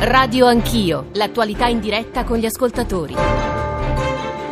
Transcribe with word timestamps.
Radio 0.00 0.46
Anch'io, 0.46 1.08
l'attualità 1.14 1.66
in 1.66 1.80
diretta 1.80 2.22
con 2.22 2.38
gli 2.38 2.46
ascoltatori. 2.46 3.16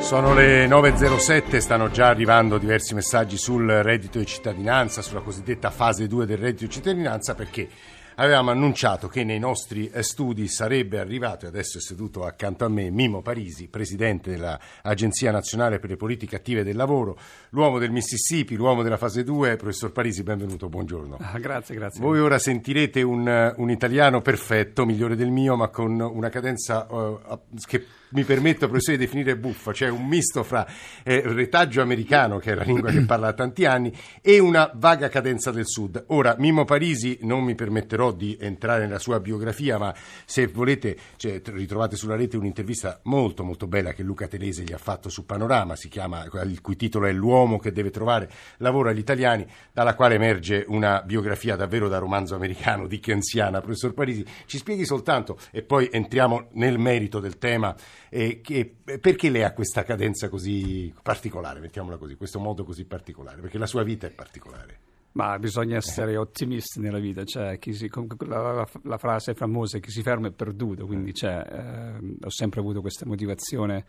Sono 0.01 0.35
le 0.35 0.67
9.07, 0.67 1.59
stanno 1.59 1.89
già 1.89 2.09
arrivando 2.09 2.59
diversi 2.59 2.95
messaggi 2.95 3.37
sul 3.37 3.65
reddito 3.65 4.19
di 4.19 4.27
cittadinanza, 4.27 5.03
sulla 5.03 5.21
cosiddetta 5.21 5.71
fase 5.71 6.09
2 6.09 6.27
del 6.27 6.39
reddito 6.39 6.65
di 6.65 6.71
cittadinanza, 6.71 7.37
perché 7.37 7.69
avevamo 8.17 8.51
annunciato 8.51 9.09
che 9.09 9.25
nei 9.25 9.39
nostri 9.39 9.89
eh, 9.91 10.03
studi 10.03 10.49
sarebbe 10.49 10.99
arrivato, 10.99 11.45
e 11.45 11.49
adesso 11.49 11.79
è 11.79 11.81
seduto 11.81 12.25
accanto 12.25 12.65
a 12.65 12.69
me, 12.69 12.91
Mimo 12.91 13.23
Parisi, 13.23 13.69
presidente 13.69 14.31
dell'Agenzia 14.31 15.31
Nazionale 15.31 15.79
per 15.79 15.91
le 15.91 15.97
Politiche 15.97 16.37
Attive 16.37 16.63
del 16.63 16.77
Lavoro, 16.77 17.19
l'uomo 17.51 17.79
del 17.79 17.91
Mississippi, 17.91 18.57
l'uomo 18.57 18.83
della 18.83 18.97
fase 18.97 19.23
2. 19.23 19.57
Professor 19.57 19.93
Parisi, 19.93 20.23
benvenuto, 20.23 20.69
buongiorno. 20.69 21.19
Ah, 21.21 21.39
grazie, 21.39 21.75
grazie. 21.75 22.01
Voi 22.01 22.21
ora 22.21 22.39
sentirete 22.39 23.03
un, 23.03 23.55
un, 23.57 23.71
italiano 23.71 24.21
perfetto, 24.21 24.85
migliore 24.85 25.17
del 25.17 25.31
mio, 25.31 25.57
ma 25.57 25.69
con 25.69 26.01
una 26.01 26.29
cadenza 26.29 26.87
uh, 26.89 27.41
che 27.67 27.85
mi 28.11 28.25
permetto, 28.25 28.67
professore, 28.67 28.97
di 28.97 29.05
definire 29.05 29.37
buffa, 29.37 29.73
cioè 29.73 29.89
un 29.89 30.07
misto 30.07 30.43
fra 30.43 30.67
eh, 31.03 31.23
retaggio 31.25 31.81
americano, 31.81 32.39
che 32.39 32.53
è 32.53 32.55
la 32.55 32.63
lingua 32.63 32.91
che 32.91 33.05
parla 33.05 33.27
da 33.27 33.33
tanti 33.33 33.65
anni, 33.65 33.93
e 34.21 34.39
una 34.39 34.71
vaga 34.75 35.09
cadenza 35.09 35.51
del 35.51 35.67
sud. 35.67 36.05
Ora, 36.09 36.37
Mimo 36.39 36.65
Parisi, 36.65 37.19
non 37.23 37.43
mi 37.43 37.55
permetterò 37.55 38.13
di 38.13 38.37
entrare 38.41 38.87
nella 38.87 38.99
sua 38.99 39.21
biografia, 39.21 39.79
ma 39.79 39.95
se 40.25 40.47
volete 40.47 40.97
cioè, 41.17 41.41
ritrovate 41.45 41.97
sulla 41.97 42.17
rete 42.17 42.37
un'intervista 42.37 43.01
molto 43.05 43.45
molto 43.45 43.67
bella 43.67 43.93
che 43.93 44.03
Luca 44.03 44.27
Telese 44.27 44.63
gli 44.63 44.73
ha 44.73 44.79
fatto 44.79 45.09
su 45.09 45.25
Panorama, 45.25 45.77
si 45.77 45.89
chiama, 45.89 46.25
il 46.45 46.61
cui 46.61 46.77
titolo 46.77 47.07
è 47.07 47.13
L'uomo 47.13 47.59
che 47.59 47.73
deve 47.73 47.91
trovare 47.91 48.31
lavoro 48.59 48.89
agli 48.89 48.99
italiani, 48.99 49.47
dalla 49.73 49.95
quale 49.95 50.15
emerge 50.15 50.65
una 50.69 51.03
biografia 51.03 51.57
davvero 51.57 51.89
da 51.89 51.99
romanzo 51.99 52.35
americano, 52.35 52.87
dickensiana. 52.87 53.61
Professor 53.61 53.95
Parisi, 53.95 54.25
ci 54.47 54.59
spieghi 54.59 54.85
soltanto, 54.85 55.39
e 55.51 55.63
poi 55.63 55.89
entriamo 55.91 56.49
nel 56.53 56.79
merito 56.79 57.21
del 57.21 57.39
tema, 57.39 57.75
eh, 58.17 58.41
che, 58.41 58.75
perché 58.99 59.29
lei 59.29 59.43
ha 59.43 59.53
questa 59.53 59.83
cadenza 59.83 60.31
così 60.31 60.91
particolare, 61.03 61.61
mettiamola 61.61 61.99
così, 61.99 62.15
questo 62.15 62.39
modo 62.39 62.65
così 62.65 62.87
particolare? 62.87 63.43
Perché 63.43 63.59
la 63.59 63.67
sua 63.67 63.83
vita 63.83 64.07
è 64.07 64.11
particolare. 64.11 64.79
Ma 65.13 65.39
bisogna 65.39 65.77
essere 65.77 66.17
ottimisti 66.17 66.81
nella 66.81 66.99
vita, 66.99 67.25
cioè, 67.25 67.59
si, 67.61 67.91
la, 68.27 68.53
la, 68.53 68.69
la, 68.85 68.99
frase 68.99 69.35
famosa 69.35 69.79
chi 69.81 69.91
si 69.91 70.01
ferma 70.01 70.29
è 70.29 70.33
perduto, 70.33 70.87
quindi 70.87 71.13
cioè, 71.13 71.45
eh, 71.47 72.17
ho 72.23 72.31
sempre 72.31 72.61
avuto 72.61 72.81
questa 72.81 73.05
motivazione 73.05 73.85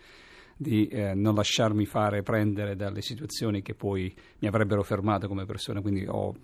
di 0.57 0.87
eh, 0.87 1.13
non 1.13 1.35
lasciarmi 1.35 1.85
fare 1.85 2.21
prendere 2.21 2.75
dalle 2.75 3.01
situazioni 3.01 3.61
che 3.61 3.75
poi 3.75 4.13
mi 4.39 4.47
avrebbero 4.47 4.83
fermato 4.83 5.27
come 5.27 5.45
persona, 5.45 5.79
quindi 5.79 6.05
ho 6.05 6.35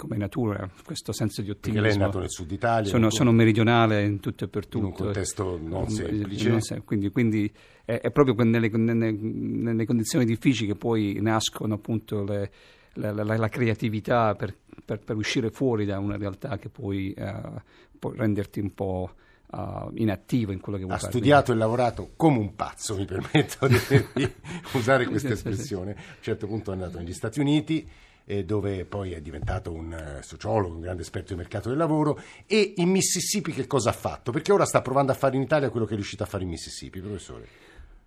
come 0.00 0.16
natura 0.16 0.66
questo 0.82 1.12
senso 1.12 1.42
di 1.42 1.50
ottimismo. 1.50 1.82
Perché 1.82 1.96
lei 1.98 2.02
è 2.02 2.06
nato 2.06 2.20
nel 2.20 2.30
sud 2.30 2.50
Italia? 2.50 2.88
Sono, 2.88 3.10
sono 3.10 3.32
meridionale 3.32 4.02
in 4.02 4.18
tutto 4.18 4.44
e 4.44 4.48
per 4.48 4.66
tutto. 4.66 4.78
In 4.78 4.84
un 4.84 4.92
contesto 4.92 5.60
non 5.62 5.90
semplice. 5.90 6.48
Non 6.48 6.62
sem- 6.62 6.84
quindi, 6.84 7.10
quindi 7.10 7.52
è, 7.84 8.00
è, 8.00 8.10
proprio 8.10 8.34
nelle, 8.42 8.70
nelle, 8.70 9.12
nelle, 9.12 9.84
condizioni 9.84 10.24
difficili 10.24 10.68
che 10.68 10.74
poi 10.74 11.18
nascono 11.20 11.74
appunto 11.74 12.24
le, 12.24 12.50
la, 12.94 13.12
la, 13.12 13.36
la, 13.36 13.48
creatività 13.48 14.34
per, 14.34 14.56
per, 14.82 15.00
per, 15.00 15.16
uscire 15.16 15.50
fuori 15.50 15.84
da 15.84 15.98
una 15.98 16.16
realtà 16.16 16.56
che 16.56 16.70
poi 16.70 17.14
uh, 17.18 17.60
può 17.98 18.12
renderti 18.12 18.58
un 18.60 18.72
po' 18.72 19.10
uh, 19.50 19.90
inattivo 19.96 20.52
in 20.52 20.60
quello 20.60 20.78
che 20.78 20.84
vuoi 20.84 20.96
ha 20.96 20.98
fare. 20.98 21.12
Ha 21.12 21.14
studiato 21.14 21.52
e 21.52 21.56
lavorato 21.56 22.12
come 22.16 22.38
un 22.38 22.54
pazzo, 22.54 22.96
mi 22.96 23.04
permetto 23.04 23.68
di, 23.68 23.76
di 24.14 24.32
usare 24.72 25.04
questa 25.04 25.34
espressione. 25.34 25.90
A 25.90 25.94
un 25.94 26.22
certo 26.22 26.46
punto 26.46 26.70
è 26.70 26.72
andato 26.72 26.96
negli 26.96 27.12
Stati 27.12 27.38
Uniti 27.38 27.86
eh, 28.30 28.44
dove 28.44 28.84
poi 28.84 29.10
è 29.10 29.20
diventato 29.20 29.72
un 29.72 29.92
uh, 29.92 30.22
sociologo, 30.22 30.74
un 30.74 30.80
grande 30.80 31.02
esperto 31.02 31.32
di 31.32 31.38
mercato 31.38 31.68
del 31.68 31.76
lavoro 31.76 32.20
e 32.46 32.74
in 32.76 32.88
Mississippi 32.88 33.50
che 33.50 33.66
cosa 33.66 33.90
ha 33.90 33.92
fatto? 33.92 34.30
Perché 34.30 34.52
ora 34.52 34.64
sta 34.64 34.80
provando 34.82 35.10
a 35.10 35.16
fare 35.16 35.34
in 35.34 35.42
Italia 35.42 35.68
quello 35.68 35.84
che 35.84 35.92
è 35.92 35.96
riuscito 35.96 36.22
a 36.22 36.26
fare 36.26 36.44
in 36.44 36.50
Mississippi, 36.50 37.00
professore. 37.00 37.48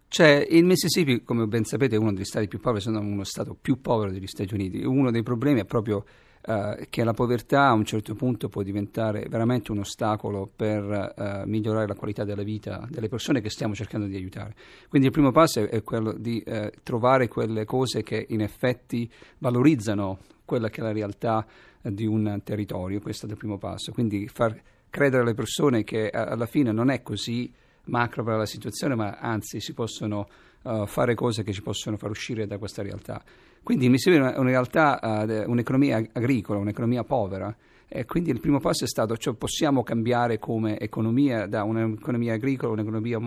Cioè, 0.07 0.47
il 0.49 0.63
Mississippi, 0.63 1.23
come 1.23 1.45
ben 1.47 1.65
sapete, 1.65 1.95
è 1.95 1.99
uno 1.99 2.13
degli 2.13 2.23
stati 2.23 2.47
più 2.47 2.59
poveri, 2.59 2.81
se 2.81 2.91
non 2.91 3.05
uno 3.05 3.25
stato 3.25 3.57
più 3.59 3.81
povero 3.81 4.11
degli 4.11 4.27
Stati 4.27 4.53
Uniti. 4.53 4.83
Uno 4.83 5.11
dei 5.11 5.23
problemi 5.23 5.59
è 5.59 5.65
proprio 5.65 6.05
eh, 6.45 6.87
che 6.89 7.03
la 7.03 7.13
povertà 7.13 7.67
a 7.67 7.73
un 7.73 7.85
certo 7.85 8.15
punto 8.15 8.49
può 8.49 8.63
diventare 8.63 9.27
veramente 9.29 9.71
un 9.71 9.79
ostacolo 9.79 10.49
per 10.53 10.83
eh, 11.15 11.43
migliorare 11.45 11.87
la 11.87 11.95
qualità 11.95 12.23
della 12.23 12.43
vita 12.43 12.85
delle 12.89 13.07
persone 13.07 13.39
che 13.39 13.49
stiamo 13.49 13.73
cercando 13.73 14.07
di 14.07 14.15
aiutare. 14.15 14.53
Quindi 14.89 15.07
il 15.07 15.13
primo 15.13 15.31
passo 15.31 15.61
è, 15.61 15.69
è 15.69 15.83
quello 15.83 16.13
di 16.13 16.41
eh, 16.41 16.73
trovare 16.83 17.27
quelle 17.27 17.65
cose 17.65 18.03
che 18.03 18.25
in 18.29 18.41
effetti 18.41 19.09
valorizzano 19.37 20.19
quella 20.43 20.69
che 20.69 20.81
è 20.81 20.83
la 20.83 20.91
realtà 20.91 21.45
eh, 21.81 21.93
di 21.93 22.05
un 22.05 22.41
territorio, 22.43 22.99
questo 22.99 23.25
è 23.25 23.29
il 23.29 23.37
primo 23.37 23.57
passo. 23.57 23.93
Quindi 23.93 24.27
far 24.27 24.59
credere 24.89 25.23
alle 25.23 25.33
persone 25.33 25.83
che 25.83 26.09
alla 26.09 26.45
fine 26.45 26.71
non 26.71 26.89
è 26.89 27.01
così 27.01 27.51
macro 27.85 28.23
per 28.23 28.37
la 28.37 28.45
situazione, 28.45 28.95
ma 28.95 29.17
anzi 29.19 29.59
si 29.59 29.73
possono 29.73 30.27
uh, 30.63 30.85
fare 30.85 31.15
cose 31.15 31.43
che 31.43 31.51
ci 31.51 31.61
possono 31.61 31.97
far 31.97 32.09
uscire 32.09 32.45
da 32.45 32.57
questa 32.57 32.83
realtà. 32.83 33.23
Quindi 33.63 33.87
mi 33.87 33.97
sembra 33.97 34.37
una 34.37 34.49
realtà, 34.49 34.99
uh, 35.01 35.49
un'economia 35.49 36.05
agricola, 36.11 36.59
un'economia 36.59 37.03
povera. 37.03 37.55
E 37.87 38.05
quindi 38.05 38.31
il 38.31 38.39
primo 38.39 38.59
passo 38.59 38.83
è 38.83 38.87
stato, 38.87 39.15
cioè 39.17 39.35
possiamo 39.35 39.83
cambiare 39.83 40.39
come 40.39 40.79
economia 40.79 41.45
da 41.45 41.63
un'economia 41.63 42.33
agricola 42.33 42.71
a 42.71 42.73
un'economia 42.73 43.19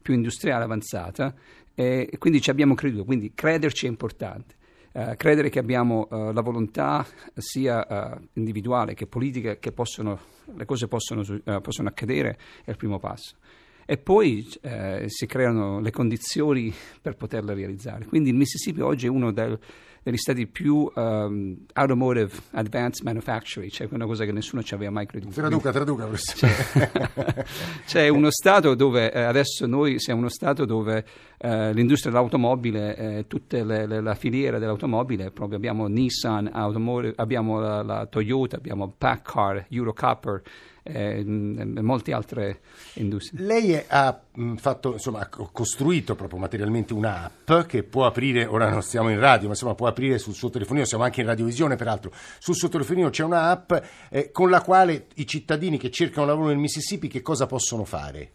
più 0.00 0.14
industriale 0.14 0.62
avanzata 0.62 1.34
e 1.74 2.08
quindi 2.18 2.40
ci 2.40 2.50
abbiamo 2.50 2.74
creduto, 2.74 3.04
quindi 3.04 3.32
crederci 3.34 3.86
è 3.86 3.88
importante. 3.88 4.54
Uh, 4.92 5.16
credere 5.16 5.48
che 5.48 5.58
abbiamo 5.58 6.06
uh, 6.10 6.32
la 6.32 6.42
volontà 6.42 7.04
sia 7.34 8.14
uh, 8.14 8.28
individuale 8.34 8.92
che 8.92 9.06
politica 9.06 9.56
che 9.56 9.72
possono, 9.72 10.18
le 10.54 10.66
cose 10.66 10.86
possono, 10.86 11.24
possono 11.62 11.88
accadere 11.88 12.36
è 12.62 12.70
il 12.70 12.76
primo 12.76 12.98
passo 12.98 13.36
e 13.84 13.98
poi 13.98 14.48
eh, 14.62 15.04
si 15.06 15.26
creano 15.26 15.80
le 15.80 15.90
condizioni 15.90 16.72
per 17.00 17.16
poterla 17.16 17.52
realizzare. 17.52 18.04
Quindi 18.06 18.30
il 18.30 18.36
Mississippi 18.36 18.80
oggi 18.80 19.06
è 19.06 19.08
uno 19.08 19.32
del, 19.32 19.58
degli 20.02 20.16
stati 20.16 20.46
più 20.46 20.90
um, 20.94 21.56
automotive 21.74 22.32
advanced 22.52 23.04
manufacturing, 23.04 23.70
cioè 23.70 23.88
una 23.92 24.06
cosa 24.06 24.24
che 24.24 24.32
nessuno 24.32 24.62
ci 24.62 24.74
aveva 24.74 24.90
mai 24.90 25.06
creduto. 25.06 25.32
Traduca, 25.32 25.70
traduca. 25.70 26.08
C'è, 26.10 26.90
c'è 27.86 28.08
uno 28.08 28.30
stato 28.30 28.74
dove 28.74 29.12
eh, 29.12 29.20
adesso 29.20 29.66
noi 29.66 30.00
siamo 30.00 30.20
uno 30.20 30.28
stato 30.28 30.64
dove 30.64 31.04
eh, 31.38 31.72
l'industria 31.72 32.12
dell'automobile, 32.12 32.96
eh, 32.96 33.26
tutta 33.28 33.62
la 33.64 34.14
filiera 34.14 34.58
dell'automobile, 34.58 35.30
proprio 35.30 35.56
abbiamo 35.56 35.86
Nissan, 35.86 36.50
abbiamo 36.52 37.60
la, 37.60 37.82
la 37.82 38.06
Toyota, 38.06 38.56
abbiamo 38.56 38.92
Packard, 38.96 39.66
Eurocopper, 39.68 40.42
eh, 40.82 41.22
molte 41.24 42.12
altre 42.12 42.60
industrie. 42.94 43.44
Lei 43.44 43.82
ha, 43.88 44.20
fatto, 44.56 44.92
insomma, 44.92 45.20
ha 45.20 45.28
costruito 45.28 46.14
proprio 46.14 46.38
materialmente 46.38 46.92
un'app 46.92 47.52
che 47.66 47.82
può 47.82 48.06
aprire, 48.06 48.46
ora 48.46 48.68
non 48.68 48.82
stiamo 48.82 49.10
in 49.10 49.18
radio, 49.18 49.46
ma 49.46 49.52
insomma 49.52 49.74
può 49.74 49.86
aprire 49.86 50.18
sul 50.18 50.34
suo 50.34 50.50
telefonino, 50.50 50.84
siamo 50.84 51.04
anche 51.04 51.20
in 51.20 51.26
radiovisione 51.26 51.76
peraltro, 51.76 52.12
sul 52.38 52.54
suo 52.54 52.68
telefonino 52.68 53.10
c'è 53.10 53.24
un'app 53.24 53.72
eh, 54.10 54.30
con 54.30 54.50
la 54.50 54.62
quale 54.62 55.06
i 55.14 55.26
cittadini 55.26 55.78
che 55.78 55.90
cercano 55.90 56.26
lavoro 56.26 56.48
nel 56.48 56.58
Mississippi 56.58 57.08
che 57.08 57.22
cosa 57.22 57.46
possono 57.46 57.84
fare? 57.84 58.32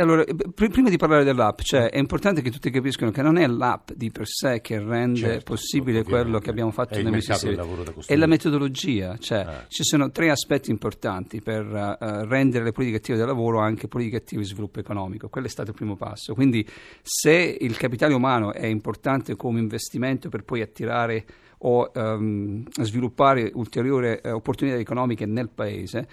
Allora, 0.00 0.24
prima 0.54 0.90
di 0.90 0.96
parlare 0.96 1.24
dell'app, 1.24 1.58
cioè, 1.60 1.90
è 1.90 1.98
importante 1.98 2.40
che 2.40 2.52
tutti 2.52 2.70
capiscano 2.70 3.10
che 3.10 3.20
non 3.20 3.36
è 3.36 3.48
l'app 3.48 3.90
di 3.90 4.12
per 4.12 4.28
sé 4.28 4.60
che 4.60 4.78
rende 4.78 5.18
certo, 5.18 5.54
possibile 5.54 6.04
quello 6.04 6.38
che 6.38 6.50
abbiamo 6.50 6.70
fatto 6.70 7.02
nel 7.02 7.10
Mississippi, 7.10 7.60
è 8.06 8.14
la 8.14 8.26
metodologia. 8.26 9.16
Cioè, 9.18 9.38
ah. 9.38 9.64
Ci 9.66 9.82
sono 9.82 10.12
tre 10.12 10.30
aspetti 10.30 10.70
importanti 10.70 11.40
per 11.40 11.66
uh, 11.66 12.28
rendere 12.28 12.62
le 12.62 12.70
politiche 12.70 12.98
attive 12.98 13.18
del 13.18 13.26
lavoro 13.26 13.58
anche 13.58 13.88
politiche 13.88 14.18
attive 14.18 14.42
di 14.42 14.46
sviluppo 14.46 14.78
economico. 14.78 15.28
Quello 15.28 15.48
è 15.48 15.50
stato 15.50 15.70
il 15.70 15.76
primo 15.76 15.96
passo. 15.96 16.32
Quindi, 16.32 16.64
se 17.02 17.56
il 17.60 17.76
capitale 17.76 18.14
umano 18.14 18.52
è 18.52 18.66
importante 18.66 19.34
come 19.34 19.58
investimento 19.58 20.28
per 20.28 20.44
poi 20.44 20.60
attirare 20.60 21.24
o 21.62 21.90
um, 21.92 22.64
sviluppare 22.82 23.50
ulteriori 23.52 24.20
uh, 24.22 24.28
opportunità 24.28 24.76
economiche 24.76 25.26
nel 25.26 25.48
paese, 25.48 26.06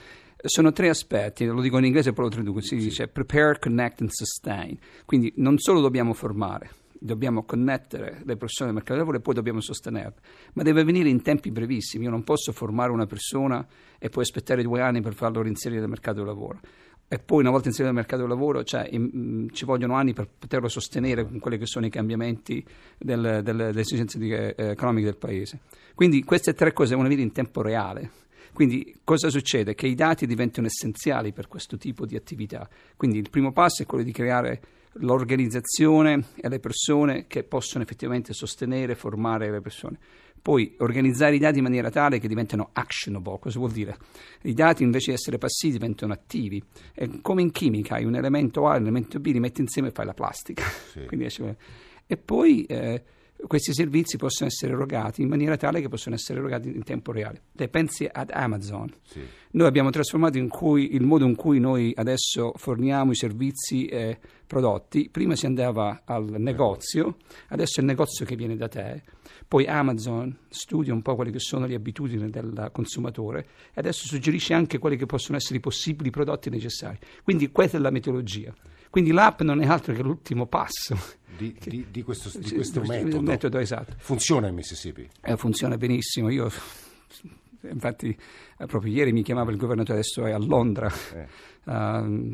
sono 0.47 0.71
tre 0.71 0.89
aspetti, 0.89 1.45
lo 1.45 1.61
dico 1.61 1.77
in 1.77 1.85
inglese 1.85 2.09
e 2.09 2.13
poi 2.13 2.25
lo 2.25 2.31
traduco, 2.31 2.61
si 2.61 2.75
dice 2.75 3.07
prepare, 3.07 3.59
connect 3.59 4.01
and 4.01 4.09
sustain. 4.11 4.77
Quindi 5.05 5.33
non 5.37 5.57
solo 5.57 5.81
dobbiamo 5.81 6.13
formare, 6.13 6.69
dobbiamo 6.99 7.43
connettere 7.43 8.21
le 8.23 8.37
persone 8.37 8.69
al 8.69 8.75
mercato 8.75 8.93
del 8.93 9.01
lavoro 9.01 9.17
e 9.17 9.21
poi 9.21 9.33
dobbiamo 9.33 9.61
sostenerle, 9.61 10.19
ma 10.53 10.63
deve 10.63 10.81
avvenire 10.81 11.09
in 11.09 11.21
tempi 11.21 11.51
brevissimi. 11.51 12.05
Io 12.05 12.09
non 12.09 12.23
posso 12.23 12.51
formare 12.51 12.91
una 12.91 13.05
persona 13.05 13.65
e 13.97 14.09
poi 14.09 14.23
aspettare 14.23 14.63
due 14.63 14.81
anni 14.81 15.01
per 15.01 15.13
farlo 15.13 15.41
reinserire 15.41 15.81
nel 15.81 15.89
mercato 15.89 16.17
del 16.17 16.27
lavoro. 16.27 16.59
E 17.07 17.19
poi 17.19 17.41
una 17.41 17.51
volta 17.51 17.67
inserito 17.67 17.93
nel 17.93 18.01
mercato 18.01 18.23
del 18.23 18.31
lavoro 18.31 18.63
cioè, 18.63 18.87
in, 18.89 19.11
mm, 19.15 19.47
ci 19.51 19.63
vogliono 19.63 19.93
anni 19.93 20.13
per 20.13 20.27
poterlo 20.27 20.67
sostenere 20.67 21.23
con 21.23 21.37
quelli 21.37 21.59
che 21.59 21.67
sono 21.67 21.85
i 21.85 21.89
cambiamenti 21.91 22.65
del, 22.97 23.41
del, 23.43 23.55
delle 23.55 23.79
esigenze 23.79 24.17
di, 24.17 24.31
eh, 24.31 24.55
economiche 24.57 25.05
del 25.05 25.17
paese. 25.17 25.59
Quindi 25.93 26.23
queste 26.23 26.53
tre 26.53 26.73
cose 26.73 26.89
devono 26.89 27.07
venire 27.07 27.25
in 27.25 27.31
tempo 27.31 27.61
reale 27.61 28.23
quindi 28.55 28.95
cosa 29.03 29.29
succede? 29.29 29.75
Che 29.75 29.85
i 29.85 29.95
dati 29.95 30.25
diventano 30.25 30.67
essenziali 30.67 31.33
per 31.33 31.49
questo 31.49 31.75
tipo 31.75 32.05
di 32.05 32.15
attività. 32.15 32.67
Quindi 32.95 33.17
il 33.17 33.29
primo 33.29 33.51
passo 33.51 33.83
è 33.83 33.85
quello 33.85 34.05
di 34.05 34.13
creare 34.13 34.61
l'organizzazione 34.99 36.27
e 36.37 36.47
le 36.47 36.61
persone 36.61 37.27
che 37.27 37.43
possono 37.43 37.83
effettivamente 37.83 38.31
sostenere 38.31 38.93
e 38.93 38.95
formare 38.95 39.51
le 39.51 39.59
persone. 39.59 39.97
poi 40.41 40.73
organizzare 40.77 41.35
i 41.35 41.39
dati 41.39 41.57
in 41.57 41.63
maniera 41.63 41.89
tale 41.89 42.17
che 42.19 42.29
diventano 42.29 42.69
actionable, 42.71 43.39
cosa 43.39 43.59
vuol 43.59 43.71
dire? 43.71 43.97
I 44.43 44.53
dati 44.53 44.83
invece 44.83 45.09
di 45.09 45.17
essere 45.17 45.37
passivi 45.37 45.73
diventano 45.73 46.13
attivi, 46.13 46.63
è 46.93 47.09
come 47.21 47.41
in 47.41 47.51
chimica, 47.51 47.95
hai 47.95 48.05
un 48.05 48.15
elemento 48.15 48.67
A 48.69 48.75
e 48.75 48.77
un 48.77 48.83
elemento 48.83 49.19
B, 49.19 49.25
li 49.25 49.39
metti 49.41 49.59
insieme 49.59 49.89
e 49.89 49.91
fai 49.91 50.05
la 50.05 50.13
plastica. 50.13 50.63
Sì. 50.63 51.03
e 52.07 52.17
poi 52.17 52.63
eh, 52.65 53.03
questi 53.47 53.73
servizi 53.73 54.17
possono 54.17 54.49
essere 54.49 54.73
erogati 54.73 55.21
in 55.21 55.27
maniera 55.27 55.57
tale 55.57 55.81
che 55.81 55.89
possono 55.89 56.15
essere 56.15 56.39
erogati 56.39 56.69
in 56.69 56.83
tempo 56.83 57.11
reale. 57.11 57.43
Te 57.53 57.67
pensi 57.67 58.07
ad 58.11 58.31
Amazon. 58.31 58.93
Sì. 59.03 59.21
Noi 59.51 59.67
abbiamo 59.67 59.89
trasformato 59.89 60.37
in 60.37 60.49
cui, 60.49 60.95
il 60.95 61.03
modo 61.03 61.25
in 61.25 61.35
cui 61.35 61.59
noi 61.59 61.93
adesso 61.95 62.53
forniamo 62.55 63.11
i 63.11 63.15
servizi 63.15 63.85
e 63.85 64.19
prodotti. 64.45 65.09
Prima 65.09 65.35
si 65.35 65.45
andava 65.45 66.01
al 66.05 66.35
negozio, 66.37 67.17
adesso 67.49 67.79
è 67.79 67.83
il 67.83 67.87
negozio 67.87 68.25
che 68.25 68.35
viene 68.35 68.55
da 68.55 68.67
te. 68.67 69.03
Poi 69.47 69.65
Amazon 69.67 70.35
studia 70.49 70.93
un 70.93 71.01
po' 71.01 71.15
quelle 71.15 71.31
che 71.31 71.39
sono 71.39 71.65
le 71.65 71.75
abitudini 71.75 72.29
del 72.29 72.69
consumatore 72.71 73.47
e 73.73 73.79
adesso 73.79 74.05
suggerisce 74.05 74.53
anche 74.53 74.77
quelli 74.79 74.97
che 74.97 75.05
possono 75.05 75.37
essere 75.37 75.57
i 75.57 75.61
possibili 75.61 76.09
prodotti 76.09 76.49
necessari. 76.49 76.97
Quindi 77.23 77.51
questa 77.51 77.77
è 77.77 77.79
la 77.79 77.91
metodologia. 77.91 78.53
Quindi 78.89 79.11
l'app 79.11 79.41
non 79.41 79.61
è 79.61 79.67
altro 79.67 79.93
che 79.93 80.01
l'ultimo 80.01 80.47
passo. 80.47 80.97
Di, 81.37 81.55
di, 81.61 81.87
di 81.91 82.03
questo, 82.03 82.37
di 82.37 82.53
questo 82.53 82.81
metodo. 82.81 83.21
metodo 83.21 83.59
esatto. 83.59 83.95
Funziona 83.97 84.47
in 84.47 84.55
Mississippi? 84.55 85.07
Eh, 85.21 85.37
funziona 85.37 85.77
benissimo. 85.77 86.29
Io 86.29 86.49
infatti 87.69 88.17
eh, 88.57 88.65
proprio 88.65 88.93
ieri 88.93 89.11
mi 89.11 89.23
chiamava 89.23 89.51
il 89.51 89.57
governatore, 89.57 89.99
adesso 89.99 90.25
è 90.25 90.31
a 90.31 90.37
Londra. 90.37 90.91
Eh. 91.13 91.27
Uh, 91.65 92.29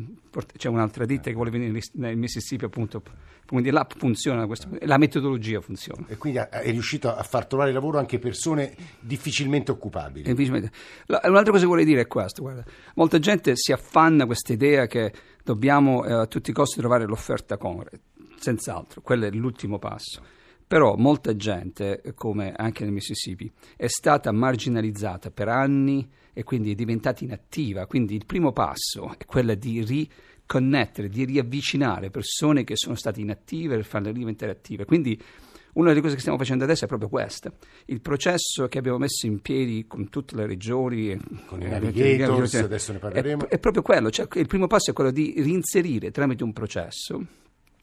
c'è 0.58 0.68
un'altra 0.68 1.06
ditta 1.06 1.30
che 1.30 1.32
vuole 1.34 1.48
venire 1.48 1.80
nel 1.94 2.18
Mississippi 2.18 2.66
appunto 2.66 3.02
quindi 3.46 3.70
l'app 3.70 3.92
funziona 3.96 4.44
questo, 4.44 4.68
la 4.82 4.98
metodologia 4.98 5.58
funziona 5.62 6.04
e 6.08 6.18
quindi 6.18 6.38
è 6.38 6.70
riuscito 6.70 7.14
a 7.14 7.22
far 7.22 7.46
trovare 7.46 7.72
lavoro 7.72 7.98
anche 7.98 8.18
persone 8.18 8.74
difficilmente 9.00 9.70
occupabili 9.70 10.30
un'altra 11.06 11.50
cosa 11.50 11.60
che 11.60 11.64
vorrei 11.64 11.86
dire 11.86 12.02
è 12.02 12.06
questo 12.06 12.42
guarda. 12.42 12.62
molta 12.96 13.18
gente 13.18 13.52
si 13.56 13.72
affanna 13.72 14.26
questa 14.26 14.52
idea 14.52 14.86
che 14.86 15.10
dobbiamo 15.42 16.04
eh, 16.04 16.12
a 16.12 16.26
tutti 16.26 16.50
i 16.50 16.52
costi 16.52 16.78
trovare 16.80 17.06
l'offerta 17.06 17.56
congrua 17.56 17.88
senz'altro 18.42 19.00
quello 19.00 19.26
è 19.26 19.30
l'ultimo 19.30 19.78
passo 19.78 20.22
però 20.72 20.96
molta 20.96 21.36
gente, 21.36 22.00
come 22.14 22.54
anche 22.56 22.84
nel 22.84 22.94
Mississippi, 22.94 23.52
è 23.76 23.88
stata 23.88 24.32
marginalizzata 24.32 25.30
per 25.30 25.48
anni 25.48 26.08
e 26.32 26.44
quindi 26.44 26.72
è 26.72 26.74
diventata 26.74 27.22
inattiva. 27.24 27.86
Quindi 27.86 28.14
il 28.14 28.24
primo 28.24 28.52
passo 28.52 29.14
è 29.18 29.26
quello 29.26 29.54
di 29.54 29.84
riconnettere, 29.84 31.10
di 31.10 31.26
riavvicinare 31.26 32.08
persone 32.08 32.64
che 32.64 32.72
sono 32.76 32.94
state 32.94 33.20
inattive 33.20 33.76
e 33.76 33.82
farle 33.82 34.14
diventare 34.14 34.52
attive. 34.52 34.86
Quindi 34.86 35.20
una 35.74 35.90
delle 35.90 36.00
cose 36.00 36.14
che 36.14 36.20
stiamo 36.20 36.38
facendo 36.38 36.64
adesso 36.64 36.86
è 36.86 36.88
proprio 36.88 37.10
questa. 37.10 37.52
Il 37.84 38.00
processo 38.00 38.66
che 38.68 38.78
abbiamo 38.78 38.96
messo 38.96 39.26
in 39.26 39.40
piedi 39.40 39.84
con 39.86 40.08
tutte 40.08 40.36
le 40.36 40.46
regioni, 40.46 41.14
con 41.44 41.60
i 41.60 41.68
navigators, 41.68 42.54
adesso 42.54 42.92
ne 42.92 42.98
parleremo. 42.98 43.46
È, 43.46 43.48
è 43.48 43.58
proprio 43.58 43.82
quello, 43.82 44.08
cioè 44.08 44.26
il 44.36 44.46
primo 44.46 44.68
passo 44.68 44.92
è 44.92 44.94
quello 44.94 45.10
di 45.10 45.34
reinserire 45.36 46.10
tramite 46.10 46.44
un 46.44 46.54
processo 46.54 47.26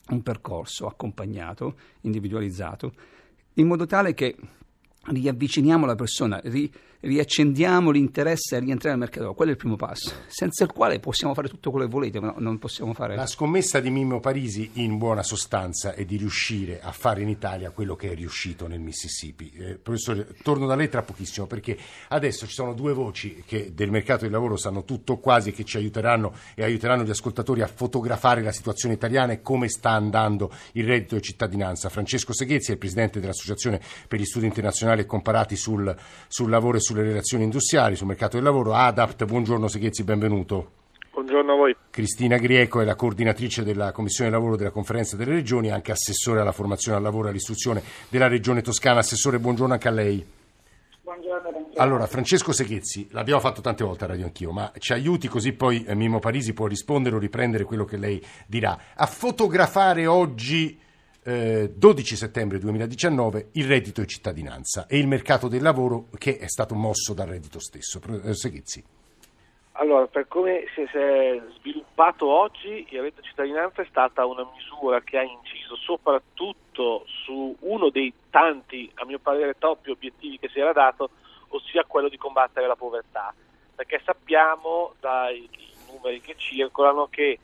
un 0.09 0.21
percorso 0.21 0.87
accompagnato, 0.87 1.75
individualizzato, 2.01 2.93
in 3.53 3.67
modo 3.67 3.85
tale 3.85 4.13
che 4.13 4.35
riavviciniamo 5.03 5.85
la 5.85 5.95
persona, 5.95 6.39
ri, 6.43 6.71
riaccendiamo 7.01 7.91
l'interesse 7.91 8.55
a 8.55 8.59
rientrare 8.59 8.95
nel 8.95 9.07
mercato. 9.07 9.33
Quello 9.33 9.51
è 9.51 9.53
il 9.53 9.59
primo 9.59 9.75
passo, 9.75 10.11
senza 10.27 10.63
il 10.63 10.71
quale 10.71 10.99
possiamo 10.99 11.33
fare 11.33 11.47
tutto 11.47 11.71
quello 11.71 11.85
che 11.85 11.91
volete, 11.91 12.19
ma 12.19 12.33
non 12.37 12.57
possiamo 12.57 12.93
fare. 12.93 13.15
La 13.15 13.27
scommessa 13.27 13.79
di 13.79 13.89
Mimmo 13.89 14.19
Parisi, 14.19 14.71
in 14.73 14.97
buona 14.97 15.23
sostanza, 15.23 15.93
è 15.93 16.03
di 16.03 16.17
riuscire 16.17 16.81
a 16.81 16.91
fare 16.91 17.21
in 17.21 17.29
Italia 17.29 17.71
quello 17.71 17.95
che 17.95 18.11
è 18.11 18.15
riuscito 18.15 18.67
nel 18.67 18.79
Mississippi. 18.79 19.51
Eh, 19.55 19.75
professore, 19.75 20.35
torno 20.43 20.65
da 20.65 20.75
lei 20.75 20.89
tra 20.89 21.01
pochissimo, 21.01 21.45
perché 21.45 21.77
adesso 22.09 22.45
ci 22.45 22.53
sono 22.53 22.73
due 22.73 22.93
voci 22.93 23.43
che 23.45 23.73
del 23.73 23.91
mercato 23.91 24.23
del 24.23 24.31
lavoro 24.31 24.57
sanno 24.57 24.83
tutto 24.83 25.17
quasi, 25.17 25.51
che 25.51 25.63
ci 25.63 25.77
aiuteranno 25.77 26.33
e 26.55 26.63
aiuteranno 26.63 27.03
gli 27.03 27.09
ascoltatori 27.09 27.61
a 27.61 27.67
fotografare 27.67 28.41
la 28.41 28.51
situazione 28.51 28.95
italiana 28.95 29.33
e 29.33 29.41
come 29.41 29.69
sta 29.69 29.91
andando 29.91 30.51
il 30.73 30.85
reddito 30.85 31.15
di 31.15 31.21
cittadinanza. 31.21 31.89
Francesco 31.89 32.33
Seghezzi 32.33 32.71
è 32.71 32.73
il 32.73 32.79
presidente 32.79 33.19
dell'Associazione 33.19 33.79
per 34.07 34.19
gli 34.19 34.25
Studi 34.25 34.45
Internazionali 34.45 35.01
e 35.01 35.05
Comparati 35.05 35.55
sul, 35.55 35.95
sul 36.27 36.49
Lavoro 36.49 36.77
e 36.77 36.81
sulle 36.89 37.03
relazioni 37.03 37.43
industriali, 37.43 37.95
sul 37.95 38.07
mercato 38.07 38.35
del 38.35 38.43
lavoro. 38.43 38.73
ADAPT, 38.73 39.25
buongiorno 39.25 39.67
Seghezzi, 39.67 40.03
benvenuto. 40.03 40.71
Buongiorno 41.11 41.53
a 41.53 41.55
voi. 41.55 41.75
Cristina 41.91 42.37
Grieco 42.37 42.81
è 42.81 42.83
la 42.83 42.95
coordinatrice 42.95 43.63
della 43.63 43.91
Commissione 43.91 44.31
lavoro 44.31 44.55
della 44.55 44.71
Conferenza 44.71 45.15
delle 45.15 45.33
Regioni, 45.33 45.69
anche 45.69 45.91
assessore 45.91 46.39
alla 46.39 46.51
formazione 46.51 46.97
al 46.97 47.03
lavoro 47.03 47.27
e 47.27 47.29
all'istruzione 47.29 47.83
della 48.09 48.27
Regione 48.27 48.63
Toscana. 48.63 48.99
Assessore, 48.99 49.37
buongiorno 49.37 49.73
anche 49.73 49.87
a 49.87 49.91
lei. 49.91 50.25
Buongiorno, 51.03 51.69
Allora, 51.75 52.07
Francesco 52.07 52.51
Seghezzi, 52.51 53.07
l'abbiamo 53.11 53.39
fatto 53.39 53.61
tante 53.61 53.83
volte 53.83 54.05
a 54.05 54.07
Radio 54.07 54.25
Anch'io, 54.25 54.51
ma 54.51 54.71
ci 54.79 54.93
aiuti 54.93 55.27
così 55.27 55.53
poi 55.53 55.83
eh, 55.83 55.93
Mimmo 55.93 56.17
Parisi 56.17 56.53
può 56.53 56.65
rispondere 56.65 57.17
o 57.17 57.19
riprendere 57.19 57.65
quello 57.65 57.85
che 57.85 57.97
lei 57.97 58.19
dirà. 58.47 58.75
A 58.95 59.05
fotografare 59.05 60.07
oggi 60.07 60.79
eh, 61.29 61.71
12 61.75 62.15
settembre 62.15 62.57
2019 62.57 63.49
il 63.53 63.67
reddito 63.67 64.01
di 64.01 64.07
cittadinanza 64.07 64.87
e 64.87 64.97
il 64.97 65.07
mercato 65.07 65.47
del 65.47 65.61
lavoro 65.61 66.07
che 66.17 66.37
è 66.37 66.47
stato 66.47 66.73
mosso 66.73 67.13
dal 67.13 67.27
reddito 67.27 67.59
stesso. 67.59 68.01
Eh, 68.23 68.33
Seghizzi. 68.33 68.83
Allora, 69.73 70.07
per 70.07 70.27
come 70.27 70.65
si 70.73 70.81
è 70.81 71.41
sviluppato 71.59 72.27
oggi, 72.27 72.85
il 72.89 72.99
reddito 72.99 73.21
di 73.21 73.27
cittadinanza 73.27 73.81
è 73.83 73.85
stata 73.87 74.25
una 74.25 74.45
misura 74.55 75.01
che 75.01 75.17
ha 75.19 75.23
inciso 75.23 75.75
soprattutto 75.75 77.05
su 77.05 77.55
uno 77.59 77.89
dei 77.89 78.11
tanti, 78.29 78.91
a 78.95 79.05
mio 79.05 79.19
parere, 79.19 79.55
troppi 79.57 79.91
obiettivi 79.91 80.39
che 80.39 80.49
si 80.49 80.59
era 80.59 80.73
dato, 80.73 81.11
ossia 81.49 81.85
quello 81.85 82.09
di 82.09 82.17
combattere 82.17 82.67
la 82.67 82.75
povertà. 82.75 83.33
Perché 83.75 84.01
sappiamo 84.03 84.95
dai 84.99 85.47
numeri 85.89 86.19
che 86.19 86.35
circolano 86.35 87.07
che 87.09 87.39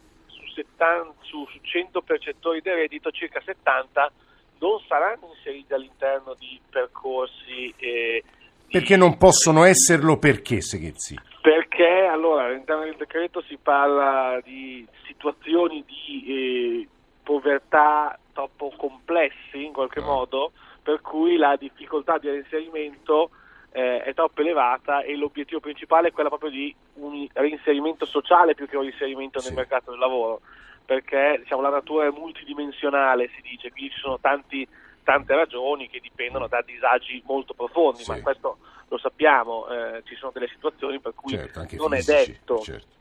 70, 0.55 1.13
su, 1.21 1.45
su 1.51 1.59
100 1.61 2.01
percettori 2.01 2.61
del 2.61 2.75
reddito, 2.75 3.11
circa 3.11 3.41
70 3.43 4.11
non 4.59 4.79
saranno 4.87 5.33
inseriti 5.35 5.73
all'interno 5.73 6.35
di 6.39 6.59
percorsi. 6.69 7.73
Eh, 7.77 8.23
perché 8.69 8.95
non 8.95 9.17
possono 9.17 9.63
esserlo 9.63 10.17
perché, 10.17 10.61
Seghezzi? 10.61 11.19
Perché 11.41 12.07
allora 12.09 12.45
all'interno 12.45 12.83
del 12.83 12.95
decreto 12.95 13.43
si 13.43 13.57
parla 13.61 14.39
di 14.43 14.85
situazioni 15.05 15.83
di 15.85 16.25
eh, 16.27 16.87
povertà 17.21 18.17
troppo 18.33 18.73
complessi 18.75 19.63
in 19.63 19.73
qualche 19.73 19.99
no. 19.99 20.07
modo, 20.07 20.51
per 20.81 21.01
cui 21.01 21.37
la 21.37 21.55
difficoltà 21.55 22.17
di 22.17 22.29
reinserimento 22.29 23.29
eh, 23.75 24.03
è 24.03 24.13
troppo 24.13 24.39
elevata 24.39 25.01
e 25.01 25.17
l'obiettivo 25.17 25.59
principale 25.59 26.07
è 26.07 26.11
quello 26.13 26.29
proprio 26.29 26.49
di 26.49 26.73
un 26.93 27.27
reinserimento 27.33 28.05
sociale 28.05 28.55
più 28.55 28.69
che 28.69 28.77
un 28.77 28.83
reinserimento 28.83 29.39
sì. 29.39 29.47
nel 29.47 29.57
mercato 29.57 29.91
del 29.91 29.99
lavoro, 29.99 30.39
perché 30.85 31.39
diciamo, 31.43 31.61
la 31.61 31.69
natura 31.69 32.05
è 32.05 32.09
multidimensionale, 32.09 33.29
si 33.35 33.41
dice, 33.41 33.71
quindi 33.71 33.91
ci 33.91 33.99
sono 33.99 34.17
tanti, 34.17 34.65
tante 35.03 35.35
ragioni 35.35 35.89
che 35.89 35.99
dipendono 35.99 36.47
da 36.47 36.61
disagi 36.61 37.21
molto 37.25 37.53
profondi, 37.53 38.03
sì. 38.03 38.11
ma 38.11 38.21
questo 38.21 38.59
lo 38.87 38.97
sappiamo, 38.97 39.67
eh, 39.67 40.03
ci 40.05 40.15
sono 40.15 40.31
delle 40.33 40.47
situazioni 40.47 41.01
per 41.01 41.13
cui 41.13 41.33
certo, 41.33 41.65
non 41.71 41.91
fisici, 41.91 42.11
è 42.11 42.25
detto. 42.27 42.59
Certo. 42.59 42.93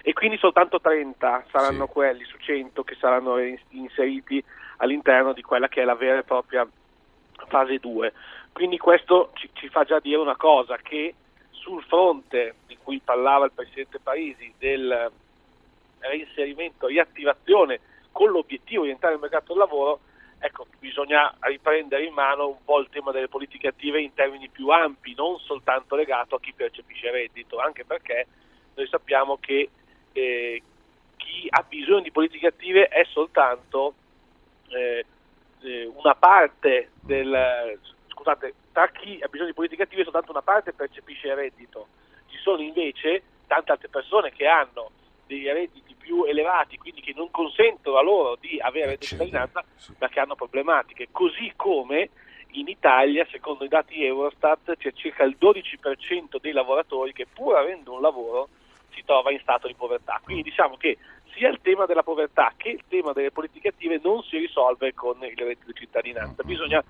E 0.00 0.12
quindi 0.12 0.38
soltanto 0.38 0.80
30 0.80 1.46
saranno 1.50 1.86
sì. 1.86 1.92
quelli 1.92 2.24
su 2.24 2.36
100 2.38 2.84
che 2.84 2.94
saranno 3.00 3.36
inseriti 3.70 4.44
all'interno 4.76 5.32
di 5.32 5.42
quella 5.42 5.66
che 5.66 5.82
è 5.82 5.84
la 5.84 5.96
vera 5.96 6.20
e 6.20 6.22
propria 6.22 6.64
fase 7.48 7.78
2. 7.78 8.12
Quindi 8.54 8.78
questo 8.78 9.32
ci, 9.34 9.50
ci, 9.54 9.68
fa 9.68 9.82
già 9.82 9.98
dire 9.98 10.16
una 10.16 10.36
cosa, 10.36 10.76
che 10.76 11.12
sul 11.50 11.82
fronte 11.82 12.54
di 12.68 12.78
cui 12.80 13.00
parlava 13.00 13.46
il 13.46 13.52
Presidente 13.52 13.98
Parisi 13.98 14.54
del 14.56 15.10
reinserimento, 15.98 16.86
riattivazione 16.86 17.80
con 18.12 18.30
l'obiettivo 18.30 18.84
di 18.84 18.90
entrare 18.90 19.14
nel 19.14 19.22
mercato 19.22 19.48
del 19.48 19.58
lavoro, 19.58 19.98
ecco, 20.38 20.68
bisogna 20.78 21.34
riprendere 21.40 22.04
in 22.04 22.12
mano 22.12 22.46
un 22.46 22.64
po' 22.64 22.78
il 22.78 22.88
tema 22.90 23.10
delle 23.10 23.26
politiche 23.26 23.66
attive 23.66 24.00
in 24.00 24.14
termini 24.14 24.48
più 24.48 24.68
ampi, 24.68 25.14
non 25.16 25.36
soltanto 25.40 25.96
legato 25.96 26.36
a 26.36 26.40
chi 26.40 26.52
percepisce 26.52 27.10
reddito, 27.10 27.58
anche 27.58 27.84
perché 27.84 28.28
noi 28.74 28.86
sappiamo 28.86 29.36
che 29.40 29.68
eh, 30.12 30.62
chi 31.16 31.48
ha 31.50 31.64
bisogno 31.68 32.02
di 32.02 32.12
politiche 32.12 32.46
attive 32.46 32.86
è 32.86 33.04
soltanto 33.06 33.94
eh, 34.68 35.04
eh 35.60 35.90
una 35.92 36.14
parte 36.14 36.90
del, 37.00 37.80
scusate, 38.14 38.54
tra 38.72 38.88
chi 38.88 39.18
ha 39.20 39.28
bisogno 39.28 39.50
di 39.50 39.54
politiche 39.54 39.82
attive 39.82 40.04
soltanto 40.04 40.30
una 40.30 40.42
parte 40.42 40.72
percepisce 40.72 41.28
il 41.28 41.34
reddito, 41.34 41.88
ci 42.28 42.38
sono 42.38 42.62
invece 42.62 43.22
tante 43.46 43.72
altre 43.72 43.88
persone 43.88 44.32
che 44.32 44.46
hanno 44.46 44.90
dei 45.26 45.50
redditi 45.52 45.94
più 45.94 46.24
elevati, 46.24 46.78
quindi 46.78 47.00
che 47.00 47.12
non 47.14 47.30
consentono 47.30 47.98
a 47.98 48.02
loro 48.02 48.36
di 48.40 48.58
avere 48.60 48.86
reddito 48.86 49.00
di 49.00 49.06
cittadinanza, 49.06 49.64
ma 49.98 50.08
che 50.08 50.20
hanno 50.20 50.34
problematiche, 50.34 51.08
così 51.10 51.52
come 51.56 52.10
in 52.52 52.68
Italia, 52.68 53.26
secondo 53.30 53.64
i 53.64 53.68
dati 53.68 54.04
Eurostat, 54.04 54.76
c'è 54.76 54.92
circa 54.92 55.24
il 55.24 55.36
12% 55.40 56.38
dei 56.40 56.52
lavoratori 56.52 57.12
che 57.12 57.26
pur 57.26 57.56
avendo 57.56 57.92
un 57.92 58.00
lavoro 58.00 58.48
si 58.94 59.02
trova 59.04 59.32
in 59.32 59.40
stato 59.40 59.66
di 59.66 59.74
povertà. 59.74 60.20
Quindi 60.22 60.42
diciamo 60.42 60.76
che 60.76 60.98
sia 61.34 61.48
il 61.48 61.58
tema 61.60 61.84
della 61.84 62.04
povertà 62.04 62.52
che 62.56 62.68
il 62.68 62.84
tema 62.88 63.12
delle 63.12 63.32
politiche 63.32 63.68
attive 63.68 64.00
non 64.02 64.22
si 64.22 64.38
risolve 64.38 64.94
con 64.94 65.16
il 65.24 65.36
reddito 65.36 65.66
di 65.66 65.74
cittadinanza. 65.74 66.42
Bisogna 66.44 66.82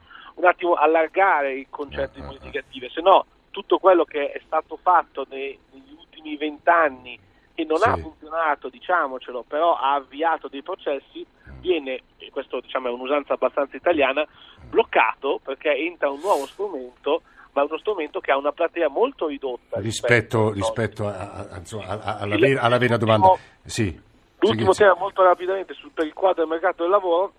un 0.44 0.50
attimo 0.50 0.74
allargare 0.74 1.54
il 1.54 1.66
concetto 1.70 2.20
di 2.20 2.26
politiche 2.26 2.58
attive, 2.58 2.88
se 2.90 3.00
no 3.00 3.26
tutto 3.50 3.78
quello 3.78 4.04
che 4.04 4.32
è 4.32 4.40
stato 4.44 4.76
fatto 4.82 5.26
nei, 5.30 5.56
negli 5.70 5.94
ultimi 5.96 6.36
vent'anni 6.36 7.18
che 7.54 7.64
non 7.64 7.78
sì. 7.78 7.88
ha 7.88 7.96
funzionato, 7.96 8.68
diciamocelo, 8.68 9.44
però 9.46 9.76
ha 9.76 9.94
avviato 9.94 10.48
dei 10.48 10.62
processi, 10.62 11.24
viene, 11.60 12.00
e 12.18 12.30
questo 12.32 12.58
diciamo, 12.58 12.88
è 12.88 12.90
un'usanza 12.90 13.34
abbastanza 13.34 13.76
italiana, 13.76 14.26
bloccato 14.68 15.40
perché 15.42 15.72
entra 15.72 16.10
un 16.10 16.18
nuovo 16.20 16.46
strumento 16.46 17.22
ma 17.52 17.62
è 17.62 17.66
uno 17.66 17.78
strumento 17.78 18.18
che 18.18 18.32
ha 18.32 18.36
una 18.36 18.50
platea 18.50 18.88
molto 18.88 19.28
ridotta 19.28 19.78
rispetto, 19.78 20.50
rispetto, 20.50 21.04
rispetto 21.04 21.06
a, 21.06 21.46
a, 21.52 21.58
insomma, 21.58 22.18
alla, 22.18 22.36
vera, 22.36 22.60
alla, 22.62 22.78
vera, 22.78 22.96
domanda. 22.96 23.32
Sì. 23.62 23.96
L'ultimo 24.40 24.72
sì, 24.72 24.80
tema 24.80 24.96
molto 24.96 25.22
rapidamente 25.22 25.72
sul, 25.74 25.92
per 25.94 26.04
il 26.04 26.12
quadro 26.12 26.42
del 26.42 26.50
mercato 26.50 26.82
del 26.82 26.90
lavoro, 26.90 27.32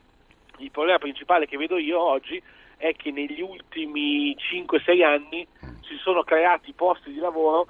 il 0.60 0.72
problema 0.72 1.00
principale 1.00 1.48
che 1.48 1.58
vedo 1.58 1.78
io 1.78 2.00
oggi 2.00 2.42
è 2.78 2.94
che 2.96 3.12
negli 3.12 3.42
ultimi 3.42 4.36
5-6 4.36 5.04
anni 5.04 5.48
si 5.82 5.98
sono 6.02 6.24
creati 6.24 6.74
posti 6.74 7.12
di 7.12 7.20
lavoro 7.20 7.68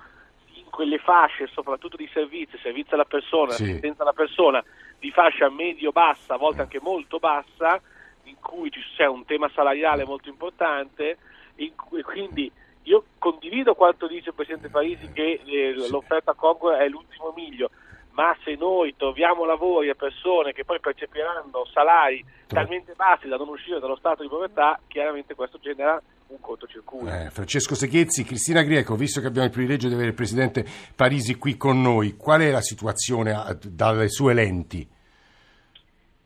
in 0.53 0.65
quelle 0.69 0.97
fasce, 0.97 1.47
soprattutto 1.47 1.97
di 1.97 2.09
servizi, 2.13 2.57
servizio 2.62 2.95
alla 2.95 3.05
persona, 3.05 3.51
sì. 3.51 3.63
assistenza 3.63 4.03
alla 4.03 4.13
persona, 4.13 4.63
di 5.00 5.12
fascia 5.12 5.50
medio-bassa, 5.50 6.35
a 6.35 6.38
volte 6.38 6.62
anche 6.62 6.79
molto 6.81 7.19
bassa, 7.19 7.81
in 8.24 8.35
cui 8.39 8.71
c'è 8.95 9.05
un 9.05 9.25
tema 9.25 9.50
salariale 9.53 10.05
molto 10.05 10.29
importante 10.29 11.17
cui, 11.75 12.01
quindi 12.01 12.51
io 12.83 13.03
condivido 13.17 13.74
quanto 13.75 14.07
dice 14.07 14.29
il 14.29 14.35
Presidente 14.35 14.69
Parisi 14.69 15.12
che 15.12 15.41
eh, 15.45 15.74
l'offerta 15.89 16.33
congrua 16.33 16.79
è 16.79 16.88
l'ultimo 16.88 17.33
miglio, 17.35 17.69
ma 18.15 18.36
se 18.43 18.55
noi 18.55 18.95
troviamo 18.95 19.45
lavori 19.45 19.89
a 19.89 19.95
persone 19.95 20.53
che 20.53 20.63
poi 20.63 20.79
percepiranno 20.79 21.65
salari 21.72 22.24
talmente 22.48 22.93
bassi 22.95 23.27
da 23.27 23.36
non 23.36 23.50
uscire 23.50 23.79
dallo 23.79 23.98
stato 23.98 24.24
di 24.24 24.29
povertà, 24.29 24.79
chiaramente 24.88 25.36
questo 25.36 25.60
genera 25.60 26.01
un 26.27 26.39
cortocircuito. 26.39 27.07
Eh, 27.07 27.29
Francesco 27.29 27.75
Sechezzi, 27.75 28.24
Cristina 28.24 28.63
Grieco, 28.63 28.95
visto 28.95 29.19
che 29.19 29.27
abbiamo 29.27 29.48
il 29.48 29.53
privilegio 29.53 29.88
di 29.88 29.93
avere 29.93 30.10
il 30.10 30.15
Presidente 30.15 30.65
Parisi 30.95 31.38
qui 31.38 31.57
con 31.57 31.81
noi, 31.81 32.15
qual 32.15 32.41
è 32.41 32.51
la 32.51 32.62
situazione 32.62 33.36
dalle 33.62 34.07
sue 34.07 34.34
lenti? 34.34 34.88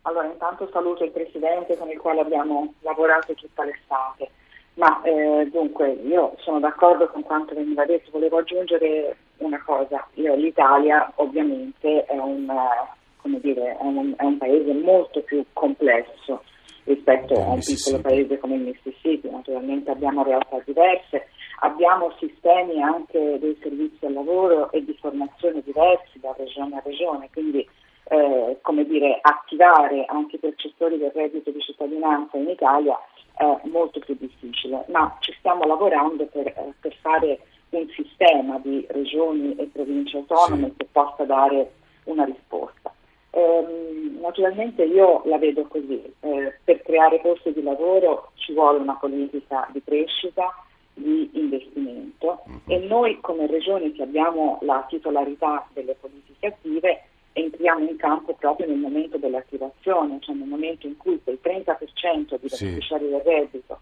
Allora, 0.04 0.28
intanto 0.28 0.70
saluto 0.72 1.04
il 1.04 1.12
Presidente 1.12 1.76
con 1.76 1.90
il 1.90 1.98
quale 1.98 2.22
abbiamo 2.22 2.74
lavorato 2.82 3.34
tutta 3.34 3.64
l'estate. 3.64 4.30
Ma 4.76 5.02
eh, 5.02 5.50
dunque 5.52 5.90
io 5.90 6.36
sono 6.40 6.60
d'accordo 6.60 7.10
con 7.10 7.22
quanto 7.24 7.54
veniva 7.54 7.84
detto, 7.86 8.12
volevo 8.12 8.38
aggiungere 8.38 9.18
una 9.38 9.62
cosa, 9.64 9.69
io, 10.16 10.36
l'Italia 10.36 11.12
ovviamente 11.16 12.06
è 12.06 12.18
un, 12.18 12.50
eh, 12.50 13.40
dire, 13.42 13.78
è, 13.78 13.84
un, 13.84 14.14
è 14.18 14.24
un, 14.24 14.38
paese 14.38 14.74
molto 14.74 15.22
più 15.22 15.44
complesso 15.54 16.44
rispetto 16.84 17.34
a 17.36 17.52
un 17.52 17.60
piccolo 17.60 18.00
paese 18.02 18.38
come 18.40 18.56
il 18.56 18.62
Mississippi, 18.62 19.30
naturalmente 19.30 19.92
abbiamo 19.92 20.24
realtà 20.24 20.60
diverse, 20.66 21.28
abbiamo 21.60 22.14
sistemi 22.18 22.82
anche 22.82 23.38
dei 23.40 23.58
servizi 23.62 24.06
al 24.06 24.14
lavoro 24.14 24.72
e 24.72 24.84
di 24.84 24.98
formazione 25.00 25.62
diversi 25.64 26.20
da 26.20 26.34
regione 26.38 26.78
a 26.78 26.82
regione, 26.84 27.30
quindi 27.32 27.68
eh, 28.12 28.58
come 28.62 28.86
dire, 28.86 29.20
attivare 29.22 30.06
anche 30.08 30.38
i 30.38 30.40
percettori 30.40 30.98
del 30.98 31.12
reddito 31.14 31.52
di 31.52 31.62
cittadinanza 31.62 32.38
in 32.38 32.50
Italia 32.50 32.98
è 33.36 33.68
molto 33.68 34.00
più 34.00 34.18
difficile, 34.20 34.84
ma 34.90 35.16
ci 35.20 35.34
stiamo 35.38 35.64
lavorando 35.64 36.26
per, 36.26 36.48
eh, 36.48 36.74
per 36.80 36.94
fare 37.02 37.40
un 37.78 37.88
sistema 37.90 38.60
di 38.60 38.86
regioni 38.90 39.56
e 39.56 39.70
province 39.72 40.18
autonome 40.18 40.70
sì. 40.70 40.74
che 40.78 40.88
possa 40.92 41.24
dare 41.24 41.72
una 42.06 42.26
risposta. 42.26 42.94
Eh, 43.32 44.12
naturalmente 44.20 44.84
io 44.84 45.22
la 45.26 45.38
vedo 45.38 45.64
così, 45.68 46.02
eh, 46.22 46.54
per 46.64 46.82
creare 46.82 47.20
posti 47.20 47.54
di 47.54 47.62
lavoro 47.62 48.32
ci 48.36 48.54
vuole 48.54 48.80
una 48.80 48.96
politica 48.96 49.68
di 49.72 49.82
crescita, 49.84 50.52
di 50.94 51.30
investimento 51.34 52.42
uh-huh. 52.46 52.62
e 52.68 52.80
noi 52.80 53.20
come 53.22 53.48
regioni 53.48 53.92
che 53.92 54.04
abbiamo 54.04 54.58
la 54.62 54.86
titolarità 54.90 55.66
delle 55.74 55.96
politiche 55.96 56.48
attive 56.48 57.04
entriamo 57.34 57.88
in 57.88 57.96
campo 57.96 58.34
proprio 58.34 58.68
nel 58.68 58.78
momento 58.78 59.18
dell'attivazione, 59.18 60.18
cioè 60.20 60.36
nel 60.36 60.48
momento 60.48 60.88
in 60.88 60.98
cui 60.98 61.22
quel 61.24 61.40
30% 61.42 61.78
di 62.42 62.48
beneficiari 62.50 63.06
sì. 63.06 63.10
del 63.10 63.22
reddito 63.24 63.80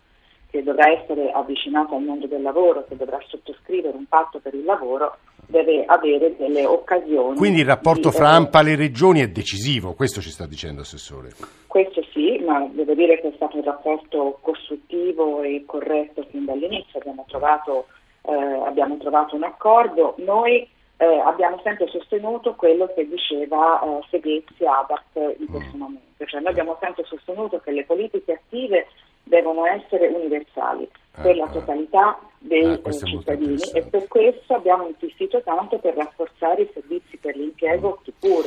che 0.50 0.64
dovrà 0.64 0.90
essere 0.90 1.32
avvicinato 1.32 1.96
al 1.96 2.04
mondo 2.04 2.28
del 2.28 2.42
lavoro, 2.42 2.86
che 2.88 2.96
dovrà 2.96 3.20
sottoscrivere 3.28 3.96
un 3.96 4.06
patto 4.06 4.40
per 4.40 4.54
il 4.54 4.64
lavoro, 4.64 5.18
deve 5.48 5.86
avere 5.86 6.36
delle 6.36 6.66
occasioni. 6.66 7.38
Quindi 7.38 7.62
il 7.62 7.66
rapporto 7.66 8.12
fra 8.12 8.30
AMPA 8.30 8.60
e 8.60 8.64
le 8.64 8.76
regioni 8.76 9.22
è 9.22 9.28
decisivo, 9.28 9.94
questo 9.94 10.22
ci 10.22 10.30
sta 10.30 10.46
dicendo 10.46 10.82
Assessore. 10.82 11.32
Questo 11.68 12.04
sì, 12.12 12.42
ma 12.46 12.68
devo 12.72 12.94
dire 12.94 13.20
che 13.20 13.30
è 13.30 13.34
stato 13.36 13.58
un 13.58 13.64
rapporto 13.64 14.40
costruttivo 14.42 15.42
e 15.44 15.64
corretto 15.66 16.26
fin 16.30 16.46
dall'inizio, 16.46 17.00
abbiamo 17.00 17.26
trovato, 17.28 17.88
eh, 18.24 18.34
abbiamo 18.34 18.98
trovato 18.98 19.36
un 19.36 19.44
accordo. 19.44 20.16
Noi 20.18 20.68
eh, 20.98 21.20
abbiamo 21.20 21.60
sempre 21.64 21.88
sostenuto 21.88 22.56
quello 22.56 22.92
che 22.94 23.08
diceva 23.08 23.80
eh, 23.82 24.00
Seghezzi 24.10 24.66
Adapt 24.66 25.16
in 25.40 25.48
questo 25.48 25.78
mm. 25.78 25.80
momento, 25.80 26.26
cioè 26.26 26.42
noi 26.42 26.52
abbiamo 26.52 26.78
sempre 26.82 27.04
sostenuto 27.06 27.60
che 27.60 27.72
le 27.72 27.84
politiche 27.86 28.34
attive 28.34 28.88
devono 29.28 29.66
essere 29.66 30.08
universali 30.08 30.90
ah, 31.12 31.22
per 31.22 31.36
la 31.36 31.46
ah. 31.46 31.50
totalità 31.50 32.20
dei 32.40 32.66
ah, 32.66 32.80
eh, 32.84 32.92
cittadini 32.92 33.62
e 33.74 33.84
per 33.84 34.08
questo 34.08 34.56
abbiamo 34.56 34.88
insistito 34.88 35.42
tanto 35.42 35.78
per 35.80 35.96
rafforzare 35.96 36.64
i 36.64 36.70
servizi 36.74 37.18
per 37.18 37.36
l'impiego 37.36 38.02
mm. 38.02 38.14
pur 38.20 38.46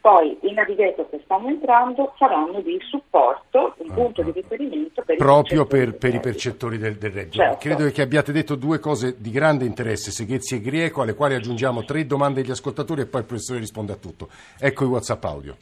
poi 0.00 0.38
i 0.42 0.52
navigator 0.52 1.08
che 1.10 1.20
stanno 1.24 1.48
entrando 1.48 2.14
saranno 2.16 2.60
di 2.62 2.78
supporto, 2.88 3.74
un 3.78 3.92
punto 3.92 4.22
di 4.22 4.32
riferimento 4.32 5.02
per 5.02 5.16
proprio 5.16 5.66
per, 5.66 5.94
per, 5.96 6.14
i 6.14 6.20
percettori 6.20 6.78
del, 6.78 6.96
del 6.96 7.10
reddito. 7.10 7.36
Certo. 7.36 7.58
Credo 7.58 7.90
che 7.90 8.00
abbiate 8.00 8.32
detto 8.32 8.54
due 8.54 8.78
cose 8.78 9.16
di 9.18 9.30
grande 9.30 9.66
interesse, 9.66 10.10
Seghezzi 10.10 10.54
e 10.54 10.60
Grieco, 10.60 11.02
alle 11.02 11.14
quali 11.14 11.34
aggiungiamo 11.34 11.84
tre 11.84 12.06
domande 12.06 12.40
agli 12.40 12.50
ascoltatori 12.50 13.02
e 13.02 13.06
poi 13.06 13.20
il 13.20 13.26
professore 13.26 13.58
risponde 13.58 13.92
a 13.92 13.96
tutto. 13.96 14.28
Ecco 14.58 14.84
i 14.84 14.88
WhatsApp 14.88 15.24
audio. 15.24 15.56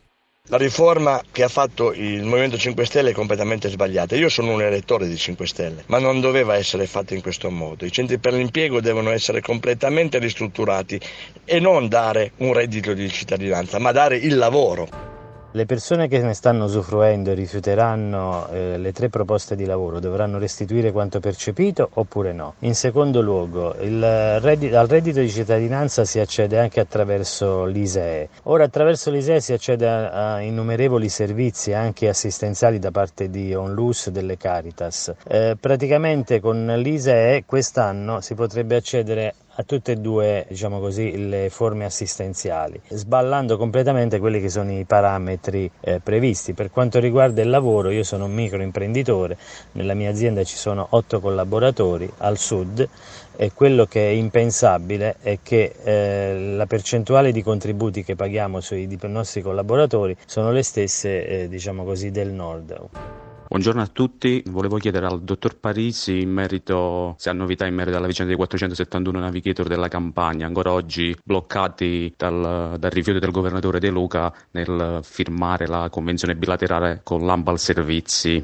La 0.50 0.56
riforma 0.56 1.22
che 1.30 1.42
ha 1.42 1.48
fatto 1.48 1.92
il 1.92 2.24
Movimento 2.24 2.56
5 2.56 2.86
Stelle 2.86 3.10
è 3.10 3.12
completamente 3.12 3.68
sbagliata. 3.68 4.16
Io 4.16 4.30
sono 4.30 4.52
un 4.52 4.62
elettore 4.62 5.06
di 5.06 5.14
5 5.14 5.46
Stelle, 5.46 5.84
ma 5.88 5.98
non 5.98 6.22
doveva 6.22 6.56
essere 6.56 6.86
fatta 6.86 7.12
in 7.12 7.20
questo 7.20 7.50
modo. 7.50 7.84
I 7.84 7.92
centri 7.92 8.18
per 8.18 8.32
l'impiego 8.32 8.80
devono 8.80 9.10
essere 9.10 9.42
completamente 9.42 10.18
ristrutturati 10.18 10.98
e 11.44 11.60
non 11.60 11.88
dare 11.88 12.32
un 12.38 12.54
reddito 12.54 12.94
di 12.94 13.10
cittadinanza, 13.10 13.78
ma 13.78 13.92
dare 13.92 14.16
il 14.16 14.38
lavoro. 14.38 15.17
Le 15.52 15.64
persone 15.64 16.08
che 16.08 16.20
ne 16.20 16.34
stanno 16.34 16.64
usufruendo 16.64 17.30
e 17.30 17.34
rifiuteranno 17.34 18.48
eh, 18.50 18.76
le 18.76 18.92
tre 18.92 19.08
proposte 19.08 19.56
di 19.56 19.64
lavoro 19.64 19.98
dovranno 19.98 20.36
restituire 20.38 20.92
quanto 20.92 21.20
percepito 21.20 21.88
oppure 21.94 22.34
no? 22.34 22.54
In 22.60 22.74
secondo 22.74 23.22
luogo, 23.22 23.74
reddito, 23.78 24.78
al 24.78 24.86
reddito 24.86 25.20
di 25.20 25.30
cittadinanza 25.30 26.04
si 26.04 26.18
accede 26.18 26.58
anche 26.58 26.80
attraverso 26.80 27.64
l'ISEE. 27.64 28.28
Ora 28.42 28.64
attraverso 28.64 29.10
l'ISEE 29.10 29.40
si 29.40 29.54
accede 29.54 29.88
a, 29.88 30.34
a 30.34 30.40
innumerevoli 30.42 31.08
servizi 31.08 31.72
anche 31.72 32.08
assistenziali 32.08 32.78
da 32.78 32.90
parte 32.90 33.30
di 33.30 33.54
Onlus 33.54 34.10
delle 34.10 34.36
Caritas. 34.36 35.14
Eh, 35.26 35.56
praticamente 35.58 36.40
con 36.40 36.66
l'ISEE 36.66 37.44
quest'anno 37.46 38.20
si 38.20 38.34
potrebbe 38.34 38.76
accedere 38.76 39.34
a 39.58 39.64
tutte 39.64 39.92
e 39.92 39.96
due 39.96 40.46
diciamo 40.48 40.78
così, 40.78 41.28
le 41.28 41.50
forme 41.50 41.84
assistenziali, 41.84 42.80
sballando 42.88 43.56
completamente 43.56 44.20
quelli 44.20 44.40
che 44.40 44.48
sono 44.48 44.70
i 44.70 44.84
parametri 44.84 45.68
eh, 45.80 45.98
previsti. 46.00 46.52
Per 46.52 46.70
quanto 46.70 47.00
riguarda 47.00 47.42
il 47.42 47.50
lavoro, 47.50 47.90
io 47.90 48.04
sono 48.04 48.26
un 48.26 48.34
microimprenditore, 48.34 49.36
nella 49.72 49.94
mia 49.94 50.10
azienda 50.10 50.44
ci 50.44 50.56
sono 50.56 50.86
otto 50.90 51.18
collaboratori 51.18 52.08
al 52.18 52.38
sud 52.38 52.88
e 53.36 53.52
quello 53.52 53.86
che 53.86 54.08
è 54.08 54.12
impensabile 54.12 55.16
è 55.22 55.38
che 55.42 55.74
eh, 55.82 56.54
la 56.54 56.66
percentuale 56.66 57.32
di 57.32 57.42
contributi 57.42 58.04
che 58.04 58.14
paghiamo 58.14 58.60
sui 58.60 58.86
nostri 59.02 59.42
collaboratori 59.42 60.16
sono 60.24 60.52
le 60.52 60.62
stesse 60.62 61.26
eh, 61.26 61.48
diciamo 61.48 61.82
così, 61.82 62.12
del 62.12 62.30
nord. 62.30 63.17
Buongiorno 63.48 63.80
a 63.80 63.86
tutti, 63.86 64.42
volevo 64.48 64.76
chiedere 64.76 65.06
al 65.06 65.22
dottor 65.22 65.58
Parisi 65.58 66.20
in 66.20 66.30
merito, 66.30 67.14
se 67.16 67.30
ha 67.30 67.32
novità 67.32 67.64
in 67.64 67.74
merito 67.74 67.96
alla 67.96 68.06
vicenda 68.06 68.28
dei 68.28 68.36
471 68.36 69.18
navigator 69.18 69.66
della 69.66 69.88
campagna, 69.88 70.44
ancora 70.44 70.70
oggi 70.70 71.16
bloccati 71.24 72.12
dal, 72.14 72.76
dal 72.78 72.90
rifiuto 72.90 73.18
del 73.18 73.30
governatore 73.30 73.80
De 73.80 73.88
Luca 73.88 74.30
nel 74.50 75.00
firmare 75.02 75.66
la 75.66 75.88
convenzione 75.88 76.36
bilaterale 76.36 77.00
con 77.02 77.24
l'Ambal 77.24 77.58
Servizi. 77.58 78.42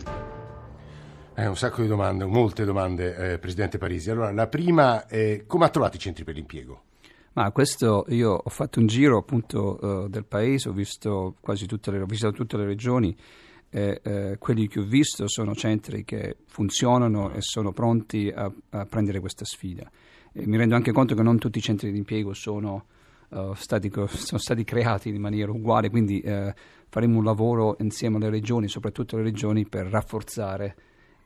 Eh, 1.34 1.46
un 1.46 1.56
sacco 1.56 1.82
di 1.82 1.86
domande, 1.88 2.24
molte 2.24 2.64
domande, 2.64 3.32
eh, 3.32 3.38
Presidente 3.38 3.76
Parisi. 3.76 4.10
Allora, 4.10 4.32
la 4.32 4.46
prima 4.46 5.06
è 5.06 5.44
come 5.46 5.66
ha 5.66 5.68
trovato 5.68 5.96
i 5.96 6.00
centri 6.00 6.24
per 6.24 6.34
l'impiego? 6.34 6.82
Ma 7.34 7.50
questo 7.50 8.06
io 8.08 8.30
ho 8.42 8.50
fatto 8.50 8.80
un 8.80 8.86
giro 8.86 9.18
appunto 9.18 9.78
uh, 9.82 10.08
del 10.08 10.24
paese, 10.24 10.70
ho 10.70 10.72
visto 10.72 11.34
quasi 11.40 11.66
tutte 11.66 11.90
le, 11.90 12.00
ho 12.00 12.06
visitato 12.06 12.36
tutte 12.36 12.56
le 12.56 12.64
regioni 12.64 13.14
e 13.74 14.00
eh, 14.04 14.36
quelli 14.38 14.68
che 14.68 14.78
ho 14.78 14.84
visto 14.84 15.26
sono 15.26 15.52
centri 15.52 16.04
che 16.04 16.36
funzionano 16.46 17.32
e 17.32 17.40
sono 17.40 17.72
pronti 17.72 18.30
a, 18.32 18.48
a 18.70 18.86
prendere 18.86 19.18
questa 19.18 19.44
sfida. 19.44 19.90
E 20.32 20.46
mi 20.46 20.56
rendo 20.56 20.76
anche 20.76 20.92
conto 20.92 21.16
che 21.16 21.24
non 21.24 21.38
tutti 21.38 21.58
i 21.58 21.60
centri 21.60 21.90
di 21.90 21.98
impiego 21.98 22.34
sono 22.34 22.84
uh, 23.30 23.52
stati, 23.54 23.90
sono 24.06 24.38
stati 24.38 24.62
creati 24.62 25.08
in 25.08 25.20
maniera 25.20 25.50
uguale, 25.50 25.90
quindi 25.90 26.22
uh, 26.24 26.52
faremo 26.88 27.18
un 27.18 27.24
lavoro 27.24 27.74
insieme 27.80 28.18
alle 28.18 28.30
regioni, 28.30 28.68
soprattutto 28.68 29.16
alle 29.16 29.24
regioni, 29.24 29.66
per 29.66 29.86
rafforzare 29.86 30.76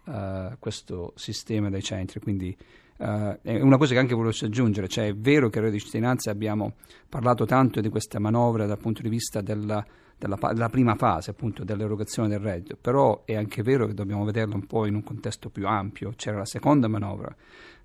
uh, 0.05 0.57
questo 0.59 1.12
sistema 1.17 1.69
dei 1.69 1.83
centri. 1.83 2.19
Quindi 2.19 2.57
è 2.99 3.61
una 3.61 3.76
cosa 3.76 3.93
che 3.93 4.00
anche 4.00 4.14
volevo 4.14 4.35
aggiungere, 4.40 4.88
cioè 4.88 5.07
è 5.07 5.14
vero 5.14 5.50
che 5.50 5.59
a 5.59 5.61
Radio 5.61 5.78
di 5.78 5.85
Cittadinanza 5.85 6.33
abbiamo 6.33 6.75
parlato 7.09 7.45
tanto 7.45 7.81
di 7.81 7.90
questa 7.90 8.19
manovra 8.19 8.67
dal 8.67 8.78
punto 8.78 9.02
di 9.02 9.09
vista 9.09 9.40
della 9.40 9.87
della, 10.18 10.37
della, 10.52 10.68
prima 10.68 10.94
fase 10.94 11.30
appunto 11.30 11.64
dell'erogazione 11.64 12.28
del 12.28 12.40
reddito, 12.40 12.76
però 12.80 13.22
è 13.25 13.34
anche 13.34 13.62
vero 13.62 13.87
che 13.87 13.94
dobbiamo 13.94 14.25
vederlo 14.25 14.54
un 14.54 14.66
po' 14.66 14.87
in 14.87 14.94
un 14.94 15.02
contesto 15.02 15.48
più 15.48 15.66
ampio, 15.66 16.12
c'era 16.16 16.38
la 16.38 16.46
seconda 16.46 16.88
manovra 16.88 17.34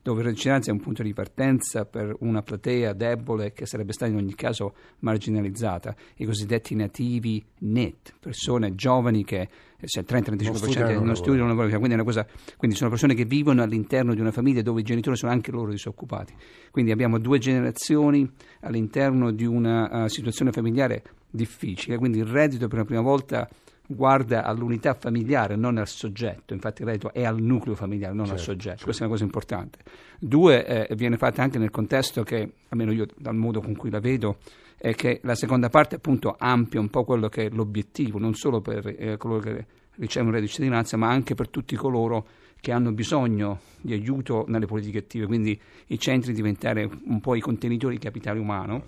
dove 0.03 0.19
il 0.19 0.27
reddito 0.27 0.69
è 0.69 0.71
un 0.71 0.81
punto 0.81 1.01
di 1.01 1.13
partenza 1.13 1.85
per 1.85 2.13
una 2.19 2.41
platea 2.41 2.91
debole 2.91 3.53
che 3.53 3.65
sarebbe 3.65 3.93
stata 3.93 4.11
in 4.11 4.17
ogni 4.17 4.35
caso 4.35 4.75
marginalizzata, 4.99 5.95
i 6.17 6.25
cosiddetti 6.25 6.75
nativi 6.75 7.43
net, 7.59 8.13
persone 8.19 8.75
giovani 8.75 9.23
che 9.23 9.47
cioè 9.85 10.03
30-35% 10.03 11.01
non 11.01 11.15
studiano, 11.15 11.47
non 11.47 11.55
lavorano, 11.55 11.79
quindi, 11.79 12.03
cosa, 12.03 12.27
quindi 12.57 12.75
sono 12.75 12.89
persone 12.89 13.13
che 13.15 13.23
vivono 13.23 13.63
all'interno 13.63 14.13
di 14.13 14.19
una 14.19 14.31
famiglia 14.31 14.61
dove 14.61 14.81
i 14.81 14.83
genitori 14.83 15.15
sono 15.15 15.31
anche 15.31 15.51
loro 15.51 15.71
disoccupati. 15.71 16.33
Quindi 16.71 16.91
abbiamo 16.91 17.17
due 17.17 17.37
generazioni 17.37 18.29
all'interno 18.61 19.31
di 19.31 19.45
una 19.45 20.03
uh, 20.03 20.07
situazione 20.07 20.51
familiare 20.51 21.03
difficile, 21.33 21.97
quindi 21.97 22.19
il 22.19 22.25
reddito 22.25 22.67
per 22.67 22.77
la 22.79 22.85
prima 22.85 23.01
volta 23.01 23.49
guarda 23.85 24.43
all'unità 24.43 24.93
familiare, 24.93 25.55
non 25.55 25.77
al 25.77 25.87
soggetto, 25.87 26.53
infatti 26.53 26.83
il 26.83 26.87
reddito 26.87 27.11
è 27.11 27.25
al 27.25 27.41
nucleo 27.41 27.75
familiare, 27.75 28.13
non 28.13 28.25
certo, 28.25 28.39
al 28.39 28.45
soggetto, 28.45 28.69
certo. 28.69 28.83
questa 28.83 29.03
è 29.03 29.05
una 29.05 29.13
cosa 29.15 29.25
importante. 29.25 29.79
Due, 30.19 30.87
eh, 30.87 30.95
viene 30.95 31.17
fatta 31.17 31.41
anche 31.41 31.57
nel 31.57 31.71
contesto 31.71 32.23
che, 32.23 32.53
almeno 32.69 32.91
io 32.91 33.07
dal 33.17 33.35
modo 33.35 33.61
con 33.61 33.75
cui 33.75 33.89
la 33.89 33.99
vedo, 33.99 34.37
è 34.77 34.93
che 34.93 35.19
la 35.23 35.35
seconda 35.35 35.69
parte 35.69 35.95
appunto 35.95 36.35
ampia 36.37 36.79
un 36.79 36.89
po' 36.89 37.03
quello 37.03 37.29
che 37.29 37.47
è 37.47 37.49
l'obiettivo, 37.49 38.19
non 38.19 38.35
solo 38.35 38.61
per 38.61 38.85
eh, 38.87 39.17
coloro 39.17 39.39
che 39.39 39.65
ricevono 39.95 40.29
il 40.29 40.35
reddito 40.35 40.41
di 40.41 40.47
cittadinanza, 40.47 40.97
ma 40.97 41.09
anche 41.09 41.33
per 41.35 41.49
tutti 41.49 41.75
coloro 41.75 42.27
che 42.63 42.71
hanno 42.71 42.93
bisogno 42.93 43.59
di 43.81 43.91
aiuto 43.91 44.45
nelle 44.47 44.67
politiche 44.67 44.99
attive, 44.99 45.25
quindi 45.25 45.59
i 45.87 45.99
centri 45.99 46.31
diventare 46.31 46.89
un 47.07 47.19
po' 47.19 47.35
i 47.35 47.41
contenitori 47.41 47.95
di 47.95 48.01
capitale 48.01 48.39
umano, 48.39 48.85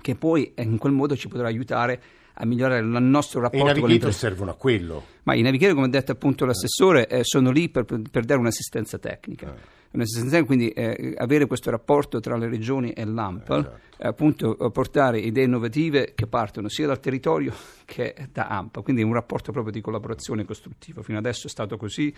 che 0.00 0.16
poi 0.16 0.52
in 0.56 0.78
quel 0.78 0.92
modo 0.92 1.14
ci 1.14 1.28
potrà 1.28 1.46
aiutare 1.46 2.02
a 2.32 2.44
migliorare 2.44 2.80
il 2.80 2.86
nostro 2.86 3.40
rapporto 3.40 3.68
e 3.68 3.70
i 3.70 3.80
navigator 3.80 4.12
servono 4.12 4.50
a 4.50 4.54
quello. 4.54 5.04
Ma 5.22 5.36
i 5.36 5.42
navigator, 5.42 5.76
come 5.76 5.86
ha 5.86 5.90
detto 5.90 6.10
appunto 6.10 6.44
l'assessore, 6.44 7.06
eh, 7.06 7.20
sono 7.22 7.52
lì 7.52 7.68
per, 7.68 7.84
per, 7.84 8.24
dare 8.24 8.40
un'assistenza 8.40 8.98
tecnica. 8.98 9.54
Eh. 9.54 9.60
Un'assistenza 9.92 10.38
tecnica, 10.38 10.46
quindi 10.46 10.70
eh, 10.70 11.14
avere 11.16 11.46
questo 11.46 11.70
rapporto 11.70 12.18
tra 12.18 12.36
le 12.36 12.48
regioni 12.48 12.90
e 12.90 13.04
l'AMPAL, 13.04 13.60
eh, 13.60 13.62
certo. 13.62 14.08
appunto 14.08 14.58
eh, 14.58 14.72
portare 14.72 15.20
idee 15.20 15.44
innovative 15.44 16.14
che 16.16 16.26
partono 16.26 16.68
sia 16.68 16.88
dal 16.88 16.98
territorio 16.98 17.54
che 17.86 18.26
da 18.32 18.48
AMPA, 18.48 18.80
quindi 18.80 19.04
un 19.04 19.12
rapporto 19.12 19.52
proprio 19.52 19.72
di 19.72 19.80
collaborazione 19.80 20.44
costruttiva. 20.44 21.00
Fino 21.00 21.18
adesso 21.18 21.46
è 21.46 21.50
stato 21.50 21.76
così 21.76 22.12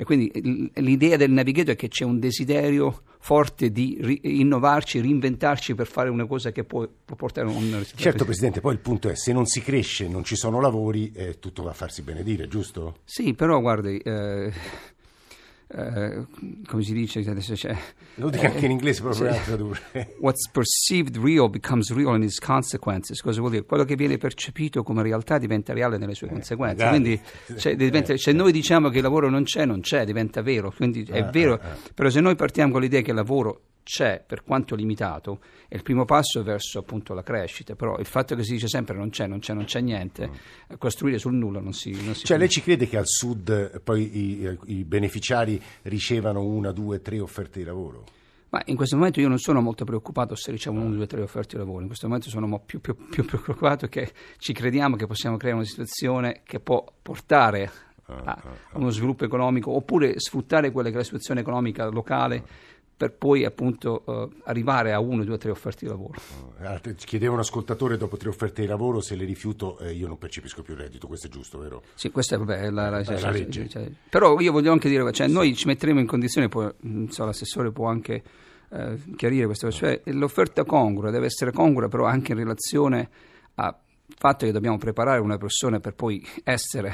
e 0.00 0.04
quindi 0.04 0.70
l'idea 0.76 1.18
del 1.18 1.30
navigator 1.30 1.74
è 1.74 1.76
che 1.76 1.88
c'è 1.88 2.04
un 2.04 2.18
desiderio 2.18 3.02
forte 3.18 3.70
di 3.70 3.98
ri- 4.00 4.40
innovarci, 4.40 4.98
reinventarci 4.98 5.74
per 5.74 5.86
fare 5.86 6.08
una 6.08 6.26
cosa 6.26 6.52
che 6.52 6.64
può, 6.64 6.88
può 7.04 7.16
portare 7.16 7.48
a 7.48 7.50
un 7.50 7.60
risultato. 7.60 7.96
Certo, 8.00 8.24
Presidente, 8.24 8.62
poi 8.62 8.72
il 8.72 8.78
punto 8.78 9.10
è 9.10 9.14
se 9.14 9.34
non 9.34 9.44
si 9.44 9.60
cresce, 9.60 10.08
non 10.08 10.24
ci 10.24 10.36
sono 10.36 10.58
lavori, 10.58 11.12
eh, 11.12 11.38
tutto 11.38 11.62
va 11.62 11.72
a 11.72 11.74
farsi 11.74 12.00
benedire, 12.00 12.48
giusto? 12.48 13.00
Sì, 13.04 13.34
però 13.34 13.60
guardi... 13.60 13.98
Eh, 13.98 14.50
Uh, 15.72 16.26
come 16.66 16.82
si 16.82 16.92
dice 16.92 17.20
adesso 17.20 17.54
c'è? 17.54 17.76
Lo 18.16 18.28
dico 18.28 18.44
anche 18.44 18.64
in 18.64 18.72
inglese 18.72 19.02
proprio 19.02 19.26
per 19.26 19.38
tradurre. 19.38 19.80
What's 20.18 20.48
perceived 20.50 21.16
real 21.16 21.48
becomes 21.48 21.92
real 21.94 22.16
in 22.16 22.24
its 22.24 22.40
consequences. 22.40 23.20
Cosa 23.20 23.38
vuol 23.38 23.52
dire? 23.52 23.64
quello 23.64 23.84
che 23.84 23.94
viene 23.94 24.18
percepito 24.18 24.82
come 24.82 25.02
realtà 25.02 25.38
diventa 25.38 25.72
reale 25.72 25.96
nelle 25.96 26.14
sue 26.14 26.26
eh, 26.26 26.30
conseguenze. 26.32 26.88
quindi 26.88 27.20
cioè, 27.56 27.76
diventa, 27.76 28.16
se 28.16 28.32
noi 28.32 28.50
diciamo 28.50 28.88
che 28.88 28.96
il 28.96 29.04
lavoro 29.04 29.30
non 29.30 29.44
c'è 29.44 29.64
non 29.64 29.80
c'è 29.80 30.04
diventa 30.04 30.42
vero. 30.42 30.72
Quindi 30.76 31.04
è 31.08 31.18
eh, 31.18 31.30
vero. 31.30 31.60
eh, 31.60 31.66
eh. 31.66 31.90
però 31.94 32.10
se 32.10 32.20
noi 32.20 32.34
partiamo 32.34 32.72
con 32.72 32.80
l'idea 32.80 33.00
che 33.02 33.10
il 33.10 33.16
lavoro 33.16 33.60
c'è, 33.90 34.22
per 34.24 34.44
quanto 34.44 34.76
limitato, 34.76 35.40
è 35.66 35.74
il 35.74 35.82
primo 35.82 36.04
passo 36.04 36.44
verso 36.44 36.78
appunto 36.78 37.12
la 37.12 37.24
crescita, 37.24 37.74
però 37.74 37.98
il 37.98 38.06
fatto 38.06 38.36
che 38.36 38.44
si 38.44 38.52
dice 38.52 38.68
sempre 38.68 38.96
non 38.96 39.10
c'è, 39.10 39.26
non 39.26 39.40
c'è, 39.40 39.52
non 39.52 39.64
c'è 39.64 39.80
niente, 39.80 40.28
mm. 40.28 40.74
costruire 40.78 41.18
sul 41.18 41.34
nulla 41.34 41.58
non 41.58 41.72
si... 41.72 41.90
Non 41.90 42.14
si 42.14 42.24
cioè 42.24 42.38
lei 42.38 42.48
ci 42.48 42.62
crede 42.62 42.86
che 42.86 42.96
al 42.96 43.08
sud 43.08 43.48
eh, 43.48 43.80
poi 43.80 44.16
i, 44.16 44.58
i 44.66 44.84
beneficiari 44.84 45.60
ricevano 45.82 46.44
una, 46.44 46.70
due, 46.70 47.02
tre 47.02 47.18
offerte 47.18 47.58
di 47.58 47.64
lavoro? 47.64 48.04
Ma 48.50 48.62
in 48.66 48.76
questo 48.76 48.94
momento 48.94 49.18
io 49.20 49.26
non 49.26 49.38
sono 49.38 49.60
molto 49.60 49.84
preoccupato 49.84 50.36
se 50.36 50.52
ricevono 50.52 50.84
una, 50.84 50.94
due, 50.94 51.06
tre 51.08 51.22
offerte 51.22 51.56
di 51.56 51.58
lavoro, 51.58 51.80
in 51.80 51.88
questo 51.88 52.06
momento 52.06 52.28
sono 52.28 52.60
più, 52.64 52.80
più, 52.80 52.94
più 52.94 53.24
preoccupato 53.24 53.88
che 53.88 54.12
ci 54.38 54.52
crediamo 54.52 54.94
che 54.94 55.08
possiamo 55.08 55.36
creare 55.36 55.56
una 55.56 55.66
situazione 55.66 56.42
che 56.44 56.60
può 56.60 56.84
portare 57.02 57.70
a, 58.06 58.14
ah, 58.14 58.22
ah, 58.24 58.42
a 58.70 58.78
uno 58.78 58.90
sviluppo 58.90 59.24
economico 59.24 59.72
oppure 59.72 60.14
sfruttare 60.20 60.70
quella 60.70 60.90
che 60.90 60.94
è 60.94 60.98
la 60.98 61.04
situazione 61.04 61.40
economica 61.40 61.88
locale 61.88 62.68
per 63.00 63.14
poi 63.14 63.46
appunto 63.46 64.02
uh, 64.04 64.30
arrivare 64.44 64.92
a 64.92 65.00
uno, 65.00 65.24
due, 65.24 65.38
tre 65.38 65.50
offerte 65.50 65.86
di 65.86 65.90
lavoro. 65.90 66.20
Uh, 66.58 66.94
chiedeva 66.96 67.32
un 67.32 67.38
ascoltatore 67.38 67.96
dopo 67.96 68.18
tre 68.18 68.28
offerte 68.28 68.60
di 68.60 68.66
lavoro 68.66 69.00
se 69.00 69.14
le 69.14 69.24
rifiuto 69.24 69.78
eh, 69.78 69.94
io 69.94 70.06
non 70.06 70.18
percepisco 70.18 70.60
più 70.60 70.74
reddito, 70.74 71.06
questo 71.06 71.28
è 71.28 71.30
giusto, 71.30 71.56
vero? 71.56 71.82
Sì, 71.94 72.10
questa 72.10 72.34
è 72.34 72.38
vabbè, 72.38 72.68
la, 72.68 72.90
la, 72.90 73.02
la, 73.02 73.18
la 73.18 73.30
legge. 73.30 73.70
Cioè, 73.70 73.90
però 74.10 74.38
io 74.38 74.52
voglio 74.52 74.70
anche 74.70 74.90
dire, 74.90 75.10
cioè, 75.12 75.28
noi 75.28 75.56
ci 75.56 75.66
metteremo 75.66 75.98
in 75.98 76.06
condizione, 76.06 76.48
poi 76.48 76.70
so, 77.08 77.24
l'assessore 77.24 77.72
può 77.72 77.86
anche 77.86 78.22
eh, 78.68 78.98
chiarire 79.16 79.46
questo, 79.46 79.70
cioè 79.70 80.02
l'offerta 80.04 80.64
congrua 80.64 81.10
deve 81.10 81.24
essere 81.24 81.52
congrua 81.52 81.88
però 81.88 82.04
anche 82.04 82.32
in 82.32 82.38
relazione 82.38 83.08
al 83.54 83.74
fatto 84.14 84.44
che 84.44 84.52
dobbiamo 84.52 84.76
preparare 84.76 85.20
una 85.20 85.38
persona 85.38 85.80
per 85.80 85.94
poi 85.94 86.22
essere 86.44 86.92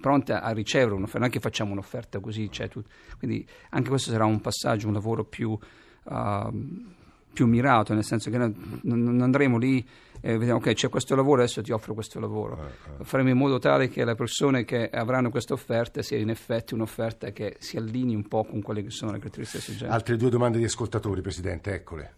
pronta 0.00 0.42
a 0.42 0.50
ricevere 0.52 0.94
un'offerta, 0.94 1.18
non 1.18 1.28
è 1.28 1.30
che 1.30 1.40
facciamo 1.40 1.72
un'offerta 1.72 2.20
così, 2.20 2.50
cioè 2.50 2.68
tu, 2.68 2.82
quindi 3.18 3.46
anche 3.70 3.88
questo 3.88 4.10
sarà 4.10 4.24
un 4.24 4.40
passaggio, 4.40 4.86
un 4.86 4.94
lavoro 4.94 5.24
più, 5.24 5.50
uh, 5.50 6.84
più 7.32 7.46
mirato, 7.46 7.94
nel 7.94 8.04
senso 8.04 8.30
che 8.30 8.38
noi 8.38 8.54
non 8.82 9.20
andremo 9.20 9.58
lì 9.58 9.86
e 10.20 10.38
vediamo 10.38 10.58
ok 10.58 10.72
c'è 10.72 10.88
questo 10.88 11.14
lavoro, 11.14 11.42
adesso 11.42 11.60
ti 11.60 11.70
offro 11.70 11.92
questo 11.92 12.18
lavoro. 12.18 12.58
Eh, 12.58 13.00
eh. 13.00 13.04
Faremo 13.04 13.28
in 13.28 13.36
modo 13.36 13.58
tale 13.58 13.88
che 13.88 14.04
le 14.04 14.14
persone 14.14 14.64
che 14.64 14.88
avranno 14.88 15.28
questa 15.28 15.52
offerta 15.52 16.00
sia 16.00 16.16
in 16.16 16.30
effetti 16.30 16.72
un'offerta 16.72 17.30
che 17.30 17.56
si 17.58 17.76
allinei 17.76 18.14
un 18.14 18.26
po' 18.26 18.44
con 18.44 18.62
quelle 18.62 18.82
che 18.82 18.90
sono 18.90 19.12
le 19.12 19.18
caratteristiche 19.18 19.62
soggettive. 19.62 19.90
Altre 19.90 20.16
due 20.16 20.30
domande 20.30 20.58
di 20.58 20.64
ascoltatori, 20.64 21.20
Presidente, 21.20 21.74
eccole. 21.74 22.14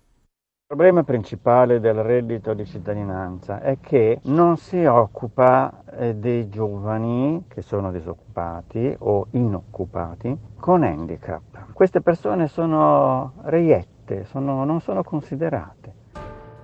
Il 0.68 0.74
problema 0.74 1.04
principale 1.04 1.78
del 1.78 2.02
reddito 2.02 2.52
di 2.52 2.66
cittadinanza 2.66 3.60
è 3.60 3.76
che 3.80 4.18
non 4.24 4.56
si 4.56 4.84
occupa 4.84 5.84
eh, 5.96 6.16
dei 6.16 6.48
giovani 6.48 7.44
che 7.46 7.62
sono 7.62 7.92
disoccupati 7.92 8.92
o 8.98 9.28
inoccupati 9.30 10.36
con 10.58 10.82
handicap. 10.82 11.72
Queste 11.72 12.00
persone 12.00 12.48
sono 12.48 13.34
reiette, 13.44 14.24
sono, 14.24 14.64
non 14.64 14.80
sono 14.80 15.04
considerate. 15.04 15.92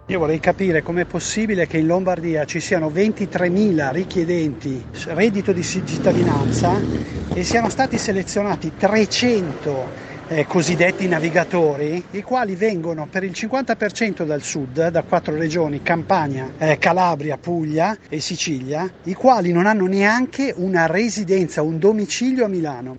Io 0.07 0.19
vorrei 0.19 0.41
capire 0.41 0.83
com'è 0.83 1.05
possibile 1.05 1.69
che 1.69 1.79
in 1.79 1.87
Lombardia 1.87 2.45
ci 2.45 2.59
siano 2.59 2.89
23.000 2.89 3.93
richiedenti 3.93 4.85
reddito 5.07 5.53
di 5.53 5.63
cittadinanza 5.63 6.73
e 7.33 7.45
siano 7.45 7.69
stati 7.69 7.99
selezionati 7.99 8.75
300 8.75 10.12
eh, 10.29 10.47
cosiddetti 10.47 11.09
navigatori, 11.09 12.05
i 12.13 12.23
quali 12.23 12.55
vengono 12.55 13.07
per 13.07 13.25
il 13.25 13.33
50% 13.33 14.25
dal 14.25 14.43
sud, 14.43 14.89
da 14.89 15.03
quattro 15.03 15.35
regioni, 15.37 15.83
Campania, 15.83 16.53
eh, 16.59 16.79
Calabria, 16.79 17.39
Puglia 17.39 17.97
e 18.09 18.21
Sicilia, 18.21 18.91
i 19.05 19.15
quali 19.15 19.53
non 19.53 19.67
hanno 19.67 19.87
neanche 19.87 20.53
una 20.57 20.87
residenza, 20.87 21.63
un 21.63 21.79
domicilio 21.79 22.45
a 22.45 22.49
Milano. 22.49 22.95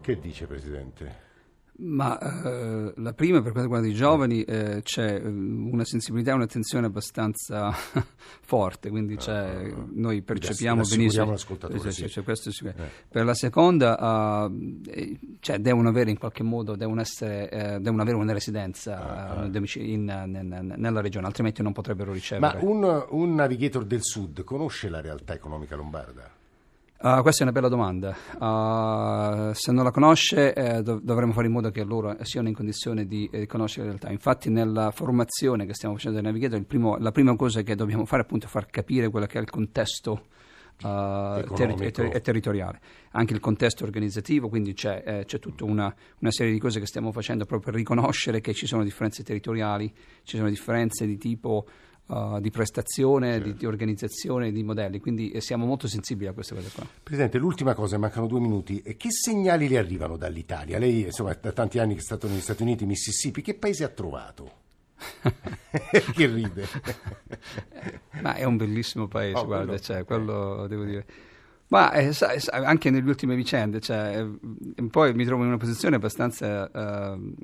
Che 0.00 0.18
dice 0.20 0.46
Presidente? 0.46 1.25
Ma 1.78 2.18
eh, 2.18 2.92
la 2.96 3.12
prima, 3.12 3.42
per 3.42 3.52
quanto 3.52 3.62
riguarda 3.62 3.86
i 3.86 3.94
giovani, 3.94 4.42
eh, 4.44 4.80
c'è 4.82 5.16
eh, 5.16 5.26
una 5.26 5.84
sensibilità 5.84 6.30
e 6.30 6.34
un'attenzione 6.34 6.86
abbastanza 6.86 7.70
forte, 8.40 8.88
quindi 8.88 9.18
cioè, 9.18 9.70
noi 9.92 10.22
percepiamo 10.22 10.82
benissimo. 10.88 11.30
L'ascoltatore, 11.30 11.92
sì. 11.92 12.08
cioè, 12.08 12.34
sì. 12.34 12.72
Per 13.08 13.24
la 13.24 13.34
seconda, 13.34 14.46
uh, 14.46 14.80
cioè, 15.40 15.58
devono 15.58 15.90
avere 15.90 16.10
in 16.10 16.18
qualche 16.18 16.42
modo, 16.42 16.76
devono, 16.76 17.02
essere, 17.02 17.50
eh, 17.50 17.80
devono 17.80 18.02
avere 18.02 18.16
una 18.16 18.32
residenza 18.32 19.34
ah. 19.36 19.44
In, 19.46 19.64
in, 19.74 20.74
nella 20.76 21.00
regione, 21.00 21.26
altrimenti 21.26 21.62
non 21.62 21.72
potrebbero 21.72 22.12
ricevere. 22.12 22.58
Ma 22.58 22.64
un, 22.64 23.06
un 23.10 23.34
navigator 23.34 23.84
del 23.84 24.02
sud 24.02 24.44
conosce 24.44 24.88
la 24.88 25.00
realtà 25.00 25.34
economica 25.34 25.76
lombarda? 25.76 26.35
Uh, 26.98 27.20
questa 27.20 27.40
è 27.40 27.42
una 27.42 27.52
bella 27.52 27.68
domanda. 27.68 28.16
Uh, 28.38 29.52
se 29.52 29.70
non 29.70 29.84
la 29.84 29.90
conosce, 29.90 30.54
eh, 30.54 30.82
dov- 30.82 31.02
dovremmo 31.02 31.32
fare 31.32 31.46
in 31.46 31.52
modo 31.52 31.70
che 31.70 31.84
loro 31.84 32.16
siano 32.22 32.48
in 32.48 32.54
condizione 32.54 33.06
di 33.06 33.28
eh, 33.30 33.46
conoscere 33.46 33.82
la 33.82 33.88
realtà. 33.90 34.10
Infatti, 34.10 34.48
nella 34.48 34.90
formazione 34.90 35.66
che 35.66 35.74
stiamo 35.74 35.94
facendo 35.94 36.16
del 36.16 36.26
Navigator, 36.26 36.62
primo, 36.64 36.96
la 36.96 37.12
prima 37.12 37.36
cosa 37.36 37.60
che 37.60 37.74
dobbiamo 37.74 38.06
fare 38.06 38.22
è 38.22 38.24
appunto 38.24 38.48
far 38.48 38.66
capire 38.66 39.10
quello 39.10 39.26
che 39.26 39.38
è 39.38 39.42
il 39.42 39.50
contesto 39.50 40.28
uh, 40.82 41.54
ter- 41.54 41.92
ter- 41.92 42.14
e 42.14 42.20
territoriale. 42.22 42.80
Anche 43.10 43.34
il 43.34 43.40
contesto 43.40 43.84
organizzativo, 43.84 44.48
quindi 44.48 44.72
c'è, 44.72 45.02
eh, 45.04 45.24
c'è 45.26 45.38
tutta 45.38 45.64
una, 45.64 45.94
una, 46.20 46.30
serie 46.30 46.52
di 46.52 46.58
cose 46.58 46.80
che 46.80 46.86
stiamo 46.86 47.12
facendo 47.12 47.44
proprio 47.44 47.72
per 47.72 47.80
riconoscere 47.80 48.40
che 48.40 48.54
ci 48.54 48.66
sono 48.66 48.82
differenze 48.82 49.22
territoriali, 49.22 49.92
ci 50.22 50.38
sono 50.38 50.48
differenze 50.48 51.04
di 51.06 51.18
tipo 51.18 51.66
Uh, 52.06 52.38
di 52.38 52.50
prestazione, 52.50 53.32
certo. 53.32 53.48
di, 53.48 53.56
di, 53.56 53.66
organizzazione, 53.66 54.52
di 54.52 54.62
modelli, 54.62 55.00
quindi 55.00 55.30
eh, 55.30 55.40
siamo 55.40 55.66
molto 55.66 55.88
sensibili 55.88 56.28
a 56.28 56.32
queste 56.32 56.54
cose 56.54 56.70
qua. 56.72 56.86
Presidente, 57.02 57.36
l'ultima 57.38 57.74
cosa, 57.74 57.98
mancano 57.98 58.28
due 58.28 58.38
minuti, 58.38 58.80
che 58.80 59.10
segnali 59.10 59.66
le 59.66 59.76
arrivano 59.76 60.16
dall'Italia? 60.16 60.78
Lei, 60.78 61.02
insomma, 61.02 61.36
da 61.40 61.50
tanti 61.50 61.80
anni 61.80 61.94
che 61.94 62.00
è 62.00 62.04
stato 62.04 62.28
negli 62.28 62.40
Stati 62.40 62.62
Uniti, 62.62 62.86
Mississippi, 62.86 63.42
che 63.42 63.54
paese 63.54 63.82
ha 63.82 63.88
trovato? 63.88 64.52
che 66.14 66.26
ride. 66.26 66.66
Ma 68.22 68.34
è 68.34 68.44
un 68.44 68.56
bellissimo 68.56 69.08
paese, 69.08 69.38
oh, 69.38 69.44
guarda, 69.44 69.64
quello, 69.64 69.80
cioè, 69.80 70.04
quello 70.04 70.66
devo 70.68 70.84
dire. 70.84 71.06
Ma 71.68 71.90
eh, 71.90 72.12
sai, 72.12 72.38
sai, 72.38 72.64
anche 72.64 72.90
nelle 72.90 73.08
ultime 73.08 73.34
vicende, 73.34 73.80
cioè, 73.80 74.24
eh, 74.76 74.84
poi 74.84 75.12
mi 75.14 75.24
trovo 75.24 75.42
in 75.42 75.48
una 75.48 75.58
posizione 75.58 75.96
abbastanza... 75.96 76.70
Uh, 76.72 77.34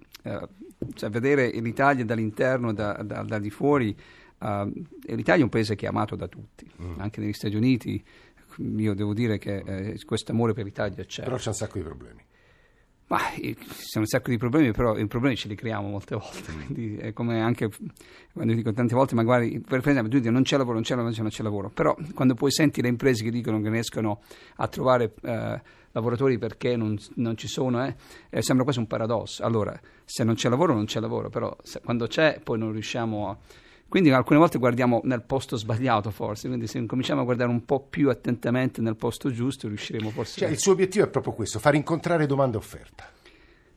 cioè, 0.94 1.10
vedere 1.10 1.50
l'Italia 1.50 2.04
dall'interno, 2.04 2.72
da, 2.72 3.00
da, 3.04 3.22
da 3.22 3.38
di 3.38 3.50
fuori, 3.50 3.96
Uh, 4.42 4.72
L'Italia 5.14 5.42
è 5.42 5.44
un 5.44 5.48
paese 5.48 5.76
che 5.76 5.86
è 5.86 5.88
amato 5.88 6.16
da 6.16 6.26
tutti, 6.26 6.68
mm. 6.82 6.98
anche 6.98 7.20
negli 7.20 7.32
Stati 7.32 7.54
Uniti. 7.54 8.02
Io 8.58 8.94
devo 8.94 9.14
dire 9.14 9.38
che 9.38 9.62
eh, 9.64 10.04
questo 10.04 10.32
amore 10.32 10.52
per 10.52 10.64
l'Italia 10.64 11.04
c'è. 11.04 11.22
Però 11.22 11.36
c'è 11.36 11.48
un 11.48 11.54
sacco 11.54 11.78
di 11.78 11.84
problemi. 11.84 12.20
Ma 13.06 13.18
ci 13.36 13.56
sono 13.66 14.04
un 14.04 14.06
sacco 14.06 14.30
di 14.30 14.38
problemi, 14.38 14.72
però 14.72 14.96
i 14.96 15.06
problemi 15.06 15.36
ce 15.36 15.46
li 15.46 15.54
creiamo 15.54 15.88
molte 15.88 16.16
volte. 16.16 16.50
Mm. 16.50 16.64
Quindi 16.64 16.96
è 16.96 17.12
come 17.12 17.40
anche 17.40 17.68
quando 18.32 18.52
dico 18.54 18.72
tante 18.72 18.94
volte, 18.94 19.14
magari 19.14 19.60
per 19.60 19.78
esempio, 19.78 20.10
tu 20.10 20.18
dici 20.18 20.30
non 20.30 20.42
c'è 20.42 20.56
lavoro, 20.56 20.74
non 20.74 20.82
c'è 20.82 20.94
lavoro, 20.96 21.14
non 21.16 21.28
c'è 21.30 21.42
lavoro. 21.42 21.68
Però 21.68 21.96
quando 22.14 22.34
poi 22.34 22.50
senti 22.50 22.82
le 22.82 22.88
imprese 22.88 23.22
che 23.22 23.30
dicono 23.30 23.60
che 23.60 23.70
riescono 23.70 24.22
a 24.56 24.66
trovare 24.66 25.14
eh, 25.22 25.62
lavoratori 25.92 26.38
perché 26.38 26.76
non, 26.76 26.98
non 27.16 27.36
ci 27.36 27.48
sono, 27.48 27.84
eh, 27.84 27.94
eh, 28.30 28.42
sembra 28.42 28.64
quasi 28.64 28.80
un 28.80 28.86
paradosso. 28.86 29.44
Allora, 29.44 29.78
se 30.04 30.24
non 30.24 30.34
c'è 30.34 30.48
lavoro, 30.48 30.74
non 30.74 30.86
c'è 30.86 31.00
lavoro, 31.00 31.28
però 31.28 31.54
se, 31.62 31.80
quando 31.80 32.06
c'è, 32.06 32.40
poi 32.42 32.58
non 32.58 32.72
riusciamo 32.72 33.28
a 33.28 33.36
quindi 33.92 34.10
alcune 34.10 34.38
volte 34.38 34.56
guardiamo 34.56 35.02
nel 35.04 35.20
posto 35.20 35.58
sbagliato 35.58 36.10
forse, 36.10 36.48
quindi 36.48 36.66
se 36.66 36.82
cominciamo 36.86 37.20
a 37.20 37.24
guardare 37.24 37.50
un 37.50 37.62
po' 37.66 37.80
più 37.80 38.08
attentamente 38.08 38.80
nel 38.80 38.96
posto 38.96 39.30
giusto 39.30 39.68
riusciremo 39.68 40.08
forse... 40.08 40.40
Cioè, 40.40 40.48
il 40.48 40.58
suo 40.58 40.72
obiettivo 40.72 41.04
è 41.04 41.08
proprio 41.08 41.34
questo, 41.34 41.58
far 41.58 41.74
incontrare 41.74 42.24
domanda 42.24 42.56
e 42.56 42.60
offerta, 42.60 43.06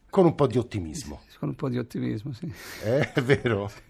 con 0.10 0.23
un 0.23 0.34
po' 0.34 0.47
di 0.47 0.58
ottimismo. 0.58 1.19
Con 1.38 1.49
un 1.49 1.56
po' 1.56 1.67
di 1.67 1.78
ottimismo, 1.78 2.32
sì. 2.32 2.49
Eh, 2.86 3.12
è 3.12 3.21
vero. 3.21 3.69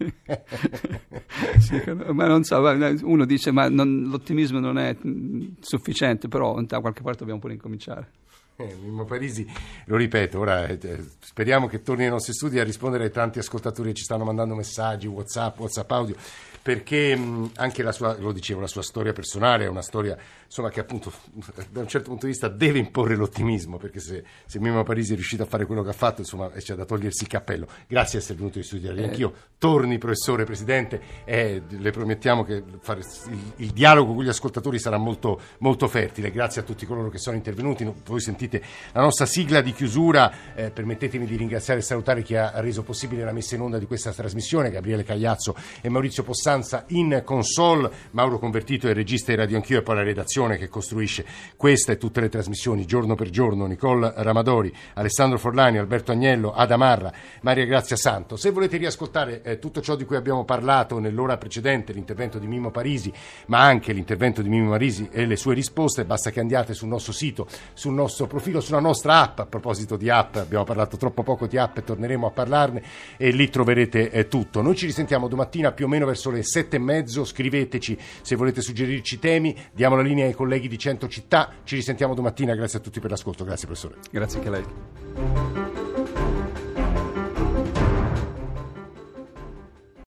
sì, 1.60 1.80
ma 2.10 2.26
non 2.26 2.42
so, 2.42 2.58
uno 3.04 3.24
dice 3.24 3.52
ma 3.52 3.68
non, 3.68 4.08
l'ottimismo 4.08 4.58
non 4.58 4.78
è 4.78 4.96
sufficiente, 5.60 6.26
però 6.26 6.60
da 6.62 6.80
qualche 6.80 7.02
parte 7.02 7.18
dobbiamo 7.20 7.38
pure 7.38 7.52
incominciare. 7.52 8.10
Eh, 8.66 8.74
Mimmo 8.80 9.04
Parisi, 9.04 9.46
lo 9.84 9.96
ripeto, 9.96 10.38
ora 10.38 10.66
eh, 10.66 10.78
eh, 10.80 11.04
speriamo 11.20 11.66
che 11.66 11.82
torni 11.82 12.04
ai 12.04 12.10
nostri 12.10 12.32
studi 12.32 12.58
a 12.58 12.64
rispondere 12.64 13.04
ai 13.04 13.10
tanti 13.10 13.38
ascoltatori 13.38 13.90
che 13.90 13.96
ci 13.96 14.04
stanno 14.04 14.24
mandando 14.24 14.54
messaggi, 14.54 15.06
Whatsapp, 15.06 15.58
Whatsapp 15.58 15.90
audio, 15.90 16.16
perché 16.62 17.14
mh, 17.14 17.50
anche 17.56 17.82
la 17.82 17.92
sua, 17.92 18.16
lo 18.18 18.32
dicevo, 18.32 18.60
la 18.60 18.66
sua 18.66 18.82
storia 18.82 19.12
personale 19.12 19.64
è 19.64 19.68
una 19.68 19.82
storia 19.82 20.16
insomma, 20.46 20.70
che 20.70 20.80
appunto 20.80 21.12
da 21.70 21.80
un 21.80 21.88
certo 21.88 22.08
punto 22.08 22.26
di 22.26 22.32
vista 22.32 22.48
deve 22.48 22.78
imporre 22.78 23.14
l'ottimismo, 23.16 23.76
perché 23.76 24.00
se, 24.00 24.24
se 24.46 24.58
Mimmo 24.58 24.82
Parisi 24.82 25.12
è 25.12 25.14
riuscito 25.14 25.42
a 25.42 25.46
fare 25.46 25.66
quello 25.66 25.82
che 25.82 25.90
ha 25.90 25.94
fatto, 25.94 26.20
insomma, 26.20 26.48
c'è 26.50 26.74
da 26.74 26.84
togliersi 26.84 27.24
il 27.24 27.28
cappello. 27.28 27.66
Grazie 27.86 28.18
di 28.18 28.24
essere 28.24 28.38
venuto 28.38 28.58
in 28.58 28.64
studio, 28.64 28.92
eh. 28.92 29.04
anch'io. 29.04 29.32
Torni, 29.58 29.98
professore, 29.98 30.44
presidente, 30.44 31.00
e 31.24 31.62
le 31.68 31.90
promettiamo 31.90 32.44
che 32.44 32.62
fare, 32.80 33.00
il, 33.00 33.52
il, 33.56 33.70
dialogo 33.70 34.14
con 34.14 34.24
gli 34.24 34.28
ascoltatori 34.28 34.78
sarà 34.78 34.96
molto, 34.96 35.40
molto 35.58 35.88
fertile. 35.88 36.30
Grazie 36.30 36.60
a 36.60 36.64
tutti 36.64 36.86
coloro 36.86 37.08
che 37.08 37.18
sono 37.18 37.36
intervenuti. 37.36 37.90
Voi 38.04 38.20
sentite 38.20 38.62
la 38.92 39.00
nostra 39.00 39.26
sigla 39.26 39.60
di 39.60 39.72
chiusura. 39.72 40.54
Eh, 40.54 40.70
permettetemi 40.70 41.26
di 41.26 41.36
ringraziare 41.36 41.80
e 41.80 41.82
salutare 41.82 42.22
chi 42.22 42.36
ha 42.36 42.60
reso 42.60 42.82
possibile 42.82 43.24
la 43.24 43.32
messa 43.32 43.54
in 43.54 43.62
onda 43.62 43.78
di 43.78 43.86
questa 43.86 44.12
trasmissione, 44.12 44.70
Gabriele 44.70 45.04
Cagliazzo 45.04 45.54
e 45.80 45.88
Maurizio 45.88 46.22
Possanza 46.22 46.84
in 46.88 47.22
console, 47.24 47.90
Mauro 48.12 48.38
Convertito 48.38 48.88
il 48.88 48.94
regista 48.94 49.32
di 49.32 49.38
Radio 49.38 49.56
Anch'io 49.56 49.78
e 49.78 49.82
poi 49.82 49.96
la 49.96 50.02
redazione 50.02 50.35
che 50.36 50.68
costruisce 50.68 51.24
questa 51.56 51.92
e 51.92 51.96
tutte 51.96 52.20
le 52.20 52.28
trasmissioni 52.28 52.84
giorno 52.84 53.14
per 53.14 53.30
giorno, 53.30 53.64
Nicole 53.66 54.12
Ramadori, 54.16 54.70
Alessandro 54.94 55.38
Forlani, 55.38 55.78
Alberto 55.78 56.12
Agnello, 56.12 56.52
Adamarra, 56.52 57.10
Maria 57.40 57.64
Grazia 57.64 57.96
Santo. 57.96 58.36
Se 58.36 58.50
volete 58.50 58.76
riascoltare 58.76 59.40
eh, 59.42 59.58
tutto 59.58 59.80
ciò 59.80 59.96
di 59.96 60.04
cui 60.04 60.16
abbiamo 60.16 60.44
parlato 60.44 60.98
nell'ora 60.98 61.38
precedente, 61.38 61.92
l'intervento 61.92 62.38
di 62.38 62.46
Mimmo 62.46 62.70
Parisi, 62.70 63.10
ma 63.46 63.60
anche 63.62 63.92
l'intervento 63.92 64.42
di 64.42 64.50
Mimmo 64.50 64.70
Parisi 64.70 65.08
e 65.10 65.24
le 65.24 65.36
sue 65.36 65.54
risposte, 65.54 66.04
basta 66.04 66.30
che 66.30 66.40
andiate 66.40 66.74
sul 66.74 66.88
nostro 66.88 67.12
sito, 67.12 67.46
sul 67.72 67.94
nostro 67.94 68.26
profilo 68.26 68.60
sulla 68.60 68.80
nostra 68.80 69.22
app. 69.22 69.38
A 69.38 69.46
proposito 69.46 69.96
di 69.96 70.10
app, 70.10 70.36
abbiamo 70.36 70.64
parlato 70.64 70.98
troppo 70.98 71.22
poco 71.22 71.46
di 71.46 71.56
app 71.56 71.78
e 71.78 71.84
torneremo 71.84 72.26
a 72.26 72.30
parlarne 72.30 72.82
e 73.16 73.30
lì 73.30 73.48
troverete 73.48 74.10
eh, 74.10 74.28
tutto. 74.28 74.60
Noi 74.60 74.76
ci 74.76 74.84
risentiamo 74.84 75.28
domattina 75.28 75.72
più 75.72 75.86
o 75.86 75.88
meno 75.88 76.04
verso 76.04 76.30
le 76.30 76.42
sette 76.42 76.76
e 76.76 76.80
mezzo. 76.80 77.24
Scriveteci 77.24 77.98
se 78.20 78.36
volete 78.36 78.60
suggerirci 78.60 79.18
temi. 79.18 79.56
Diamo 79.72 79.96
la 79.96 80.02
linea 80.02 80.25
ai 80.26 80.34
colleghi 80.34 80.68
di 80.68 80.78
Cento 80.78 81.08
Città. 81.08 81.52
Ci 81.64 81.74
risentiamo 81.76 82.14
domattina. 82.14 82.54
Grazie 82.54 82.78
a 82.78 82.82
tutti 82.82 83.00
per 83.00 83.10
l'ascolto. 83.10 83.44
Grazie 83.44 83.66
professore. 83.66 83.96
Grazie 84.10 84.38
anche 84.38 84.48
a 84.48 84.52
lei. 84.52 85.65